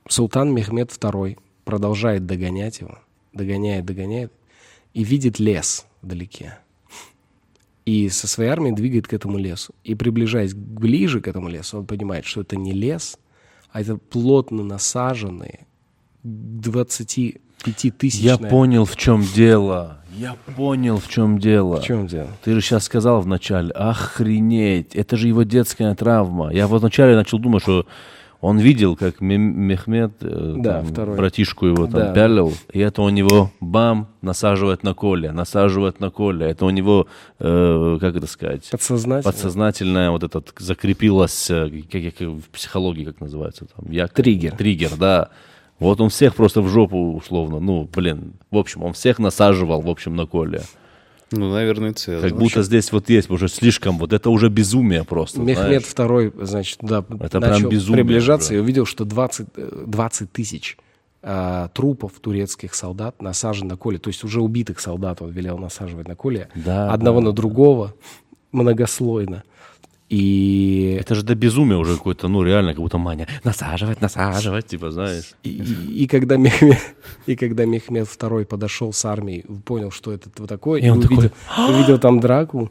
[0.08, 2.98] Султан Мехмед II продолжает догонять его,
[3.32, 4.32] догоняет, догоняет,
[4.92, 6.58] и видит лес вдалеке.
[7.86, 9.74] И со своей армией двигает к этому лесу.
[9.84, 13.18] И приближаясь ближе к этому лесу, он понимает, что это не лес,
[13.72, 15.66] а это плотно насаженные
[16.22, 18.20] 25 тысяч.
[18.20, 20.00] Я понял, в чем дело.
[20.16, 21.80] Я понял, в чем дело.
[21.80, 22.28] В чем дело?
[22.42, 26.52] Ты же сейчас сказал вначале, охренеть, это же его детская травма.
[26.52, 27.86] Я вначале начал думать, что
[28.40, 31.16] Он видел, как Мехмед, э, Да, там, второй.
[31.16, 32.12] братишку его там Да.
[32.14, 36.46] пялил, и это у него, бам, насаживает на коле, насаживает на коле.
[36.50, 37.06] Это у него,
[37.38, 39.22] э, как это сказать, Подсознательно.
[39.30, 43.90] подсознательное вот этот закрепилось, э, как, как в психологии, как называется там?
[43.92, 44.56] Я, Триггер.
[44.56, 45.28] Триггер, да.
[45.78, 49.88] Вот он всех просто в жопу условно, ну, блин, в общем, он всех насаживал, в
[49.90, 50.62] общем, на коле.
[51.32, 52.28] Ну, наверное, целый.
[52.28, 56.78] Как будто здесь вот есть уже слишком, вот это уже безумие просто, Мехмед второй, значит,
[56.82, 58.56] да, Это прям начал безумие приближаться уже.
[58.56, 60.76] и увидел, что 20, э, 20 тысяч
[61.22, 63.98] а, трупов турецких солдат насажено на коле.
[63.98, 66.48] То есть уже убитых солдат он велел насаживать на коле.
[66.54, 67.94] Да, одного на другого,
[68.52, 69.44] многослойно.
[70.10, 73.28] И, Это же до безумия уже какой-то, ну, реально, как будто мания.
[73.44, 75.34] Насаживать, насаживать, типа, знаешь.
[75.44, 76.78] и, и- и когда Мехмед,
[77.26, 80.98] и когда Мехмед второй подошел с армией, понял, что это вот такое, И и, он
[80.98, 81.30] увидел,
[81.68, 82.70] увидел там драку,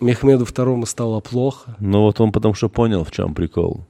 [0.00, 3.86] Мехмеду второму стало плохо, Ну, вот он потому что понял, в чем прикол.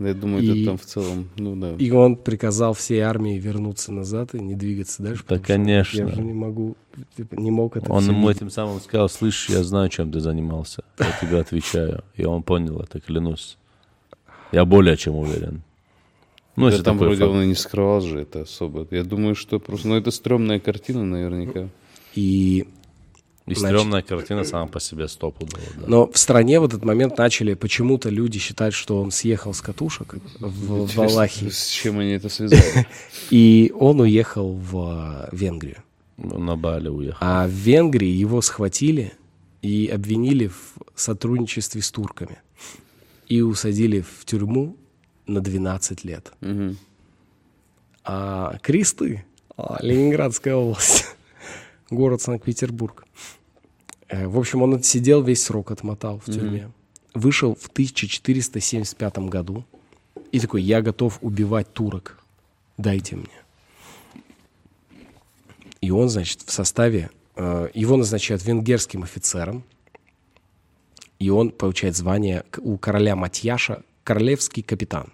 [0.00, 1.74] Я думаю, И- это там в целом, ну да.
[1.78, 5.22] И он приказал всей армии вернуться назад и не двигаться дальше.
[5.28, 5.98] Да, конечно.
[5.98, 6.76] Я же не могу,
[7.16, 10.82] типа, не мог это Он ему этим самым сказал, слышь, я знаю, чем ты занимался.
[10.98, 12.02] Я тебе отвечаю.
[12.16, 13.56] И он понял это, клянусь.
[14.50, 15.62] Я более чем уверен.
[16.56, 17.30] Ну, Да если там вроде факт.
[17.30, 18.86] он и не скрывал же это особо.
[18.90, 19.88] Я думаю, что просто...
[19.88, 21.68] Ну, это стрёмная картина наверняка.
[22.14, 22.66] И,
[23.46, 25.84] И Значит- стрёмная картина сама по себе стопудово, да.
[25.86, 30.14] но в стране в этот момент начали почему-то люди считать, что он съехал с катушек
[30.40, 31.50] в, в Валахии.
[31.50, 32.86] С чем они это связали?
[33.30, 35.82] И он уехал в э, Венгрию.
[36.16, 37.18] Ну, На Бали уехал.
[37.20, 39.12] А в Венгрии его схватили
[39.60, 42.38] и обвинили в сотрудничестве с турками.
[43.28, 44.76] И усадили в тюрьму
[45.26, 46.32] на 12 лет.
[46.40, 46.78] Мгм.
[48.04, 49.24] А Кресты,
[49.56, 51.13] а, Ленинградская область,
[51.90, 53.04] город Санкт-Петербург.
[54.08, 56.70] Э, В общем, он отсидел весь срок, отмотал в тюрьме.
[57.14, 59.64] Вышел в 1475 году
[60.32, 62.18] и такой, я готов убивать турок,
[62.76, 63.28] дайте мне.
[65.80, 69.62] И он, значит, в составе, э, его назначают венгерским офицером,
[71.18, 75.12] и он получает звание у короля Матьяша королевский капитан.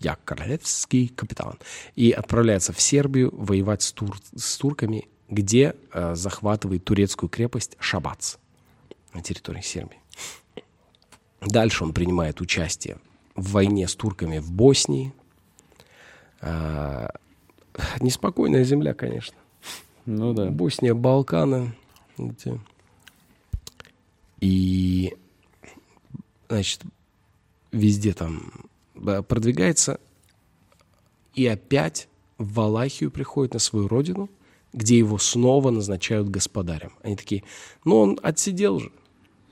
[0.00, 1.58] Я королевский капитан.
[1.94, 8.36] И отправляется в Сербию воевать с, тур- с турками, где э, захватывает турецкую крепость Шабац
[9.12, 9.98] на территории Сербии.
[11.40, 12.98] Дальше он принимает участие
[13.36, 15.12] в войне с турками в Боснии.
[16.40, 17.10] А,
[18.00, 19.36] неспокойная земля, конечно.
[20.06, 20.46] Ну да.
[20.46, 21.74] Босния, Балканы.
[22.16, 22.58] эти.
[24.40, 25.14] И,
[26.48, 26.82] значит,
[27.72, 28.52] везде там
[28.94, 30.00] э, продвигается.
[31.34, 32.08] И опять
[32.38, 34.28] в Валахию приходит на свою родину,
[34.78, 36.92] где его снова назначают господарем.
[37.02, 37.42] Они такие,
[37.84, 38.90] ну он отсидел же,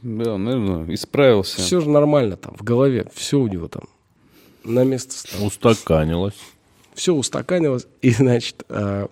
[0.02, 1.60] Да, наверное, исправился.
[1.60, 3.82] все же нормально там, в голове, все у него там
[4.64, 5.44] на место стало.
[5.44, 6.34] Устаканилось.
[6.94, 9.06] Все устаканилось, и, значит, э,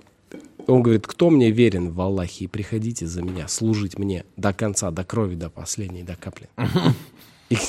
[0.67, 5.05] он говорит, кто мне верен в Аллахе, приходите за меня, служить мне до конца, до
[5.05, 6.49] крови, до последней, до капли.
[7.51, 7.61] И к,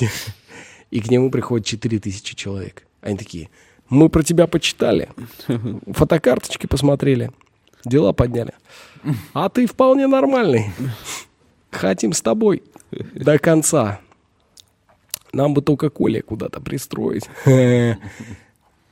[0.90, 2.86] и к нему приходит 4000 человек.
[3.02, 3.50] Они такие,
[3.90, 5.10] мы про тебя почитали,
[5.86, 7.30] фотокарточки посмотрели,
[7.86, 8.52] дела подняли.
[9.32, 10.70] А ты вполне нормальный.
[11.70, 14.00] Хотим с тобой до конца.
[15.32, 17.28] Нам бы только Коля куда-то пристроить.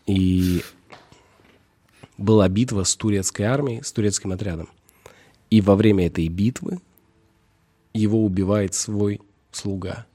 [0.07, 0.63] И
[2.19, 4.69] была битва с турецкой армией, с турецким отрядом.
[5.51, 6.81] И во время этой битвы
[7.93, 9.21] его убивает свой
[9.51, 10.07] слуга,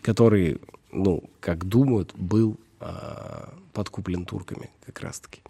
[0.00, 0.60] который,
[0.90, 5.40] ну, как думают, был а, подкуплен турками как раз-таки.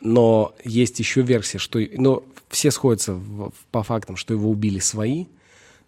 [0.00, 1.78] Но есть еще версия, что...
[1.96, 5.26] Но все сходятся в- в- по фактам, что его убили свои,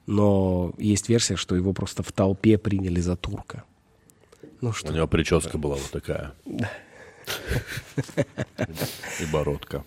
[0.07, 3.65] но есть версия, что его просто в толпе приняли за турка.
[4.61, 6.35] Ну У что, него прическа была вот такая.
[9.21, 9.85] И бородка.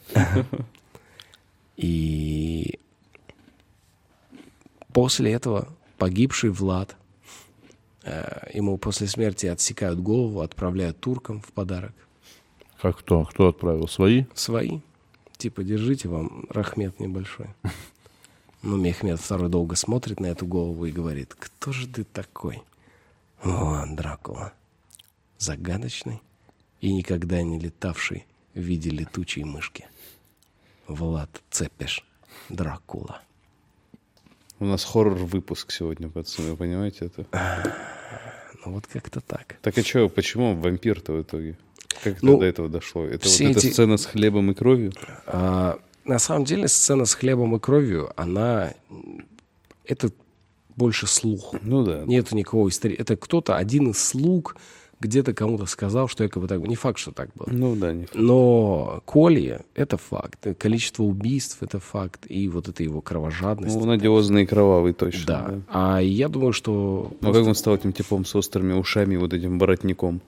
[1.77, 2.79] И
[4.93, 5.67] после этого
[5.97, 6.95] погибший Влад,
[8.03, 11.93] э, ему после смерти отсекают голову, отправляют туркам в подарок.
[12.81, 13.25] Как кто?
[13.25, 13.87] Кто отправил?
[13.87, 14.25] Свои?
[14.33, 14.79] Свои.
[15.37, 17.47] Типа, держите вам рахмет небольшой.
[18.61, 22.63] Ну, Мехмед второй долго смотрит на эту голову и говорит, кто же ты такой?
[23.43, 24.53] О, Дракула.
[25.37, 26.19] Загадочный
[26.81, 29.87] и никогда не летавший в виде летучей мышки.
[30.87, 32.03] Влад Цепеш.
[32.49, 33.21] Дракула.
[34.59, 37.27] У нас хоррор-выпуск сегодня, пацаны, вы понимаете это?
[38.65, 39.57] Ну, вот как-то так.
[39.61, 41.57] Так а что, почему вампир-то в итоге?
[42.03, 43.05] Как Ну, это до этого дошло?
[43.05, 44.91] Это вот эта эти- сцена с хлебом и кровью?
[45.27, 48.73] А, на самом деле сцена с хлебом и кровью, она...
[49.85, 50.09] Это
[50.75, 51.53] больше слух.
[51.61, 52.03] Ну да.
[52.05, 52.95] Нет никакого истории.
[52.95, 54.57] Это кто-то, один из слуг,
[54.99, 56.67] где-то кому-то сказал, что якобы так было.
[56.69, 57.47] Не факт, что так было.
[57.51, 60.47] Ну да, не Но Колье— это факт.
[60.57, 62.25] Количество убийств— это факт.
[62.29, 63.75] И вот это его кровожадность.
[63.75, 65.25] Ну, он одиозный и кровавый точно.
[65.27, 65.61] да.
[65.69, 67.11] А я думаю, что...
[67.21, 70.21] Ну, а как он стал этим типом с острыми ушами, вот этим воротником?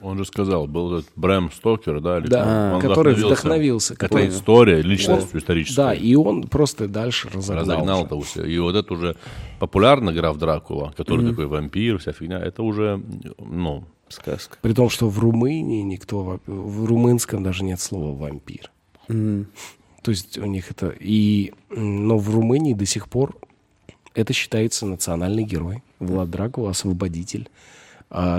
[0.00, 2.18] Он же сказал, был этот Брэм Стокер, да?
[2.18, 2.72] Или Да?
[2.74, 3.94] Он который вдохновился.
[3.94, 5.76] Это который- история, личностью исторической.
[5.76, 7.64] Да, и он просто дальше разогнал.
[7.64, 8.44] разогнал это все.
[8.44, 9.16] И вот это уже
[9.58, 13.02] популярный граф Дракула, который такой вампир, вся фигня, это уже,
[13.38, 14.58] ну, Сказка.
[14.60, 16.38] При том, что в Румынии никто...
[16.46, 18.70] В румынском даже нет слова «вампир».
[19.08, 20.94] То есть у них это...
[21.00, 21.52] И...
[21.70, 23.34] Но в Румынии до сих пор
[24.14, 25.82] это считается национальный герой.
[25.98, 27.48] Влад Дракула, освободитель,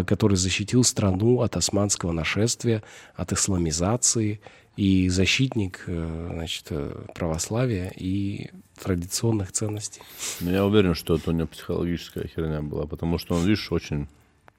[0.06, 2.82] который защитил страну от османского нашествия,
[3.16, 4.40] от исламизации
[4.78, 8.50] и защитник э, значит, э, православия и
[8.82, 10.02] традиционных ценностей.
[10.42, 14.08] ну, я уверен, что это у него психологическая херня была, потому что он, видишь, очень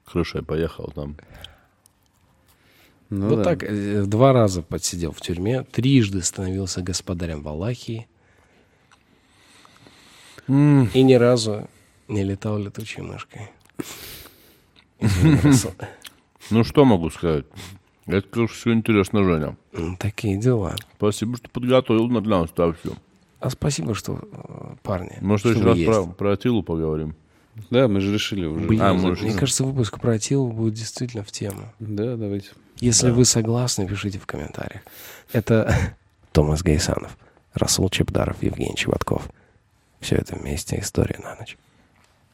[0.05, 1.17] крышей поехал там.
[3.09, 3.43] Ну, вот да.
[3.43, 8.07] так э, два раза подсидел в тюрьме, трижды становился господарем Валахии
[10.47, 10.51] и
[11.03, 11.69] ни разу
[12.07, 13.49] не летал летучей мышкой.
[16.49, 17.45] Ну, что могу сказать?
[18.05, 19.57] Это, конечно, все интересно, Женя.
[19.73, 20.75] М, Такие дела.
[20.95, 22.93] Спасибо, что подготовил на для нас так все.
[23.41, 27.15] А спасибо, что, э, парни, Может, еще раз про, про Атилу поговорим?
[27.69, 28.65] Да, мы же решили уже.
[28.65, 29.39] Блин, А, может, мне да.
[29.39, 31.73] кажется, выпуск про Атилу будет действительно в тему.
[31.79, 32.49] Да, давайте.
[32.79, 34.83] Если вы согласны, пишите в комментариях.
[35.33, 35.75] Это
[36.31, 37.17] Томас Гайсанов,
[37.53, 39.27] Расул Чебдаров, Евгений Чеботков.
[39.99, 41.57] Все это вместе история на ночь.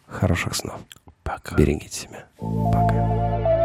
[0.08, 0.80] Хороших снов.
[1.24, 1.56] Пока.
[1.56, 2.28] Берегите себя.
[2.38, 3.63] Пока.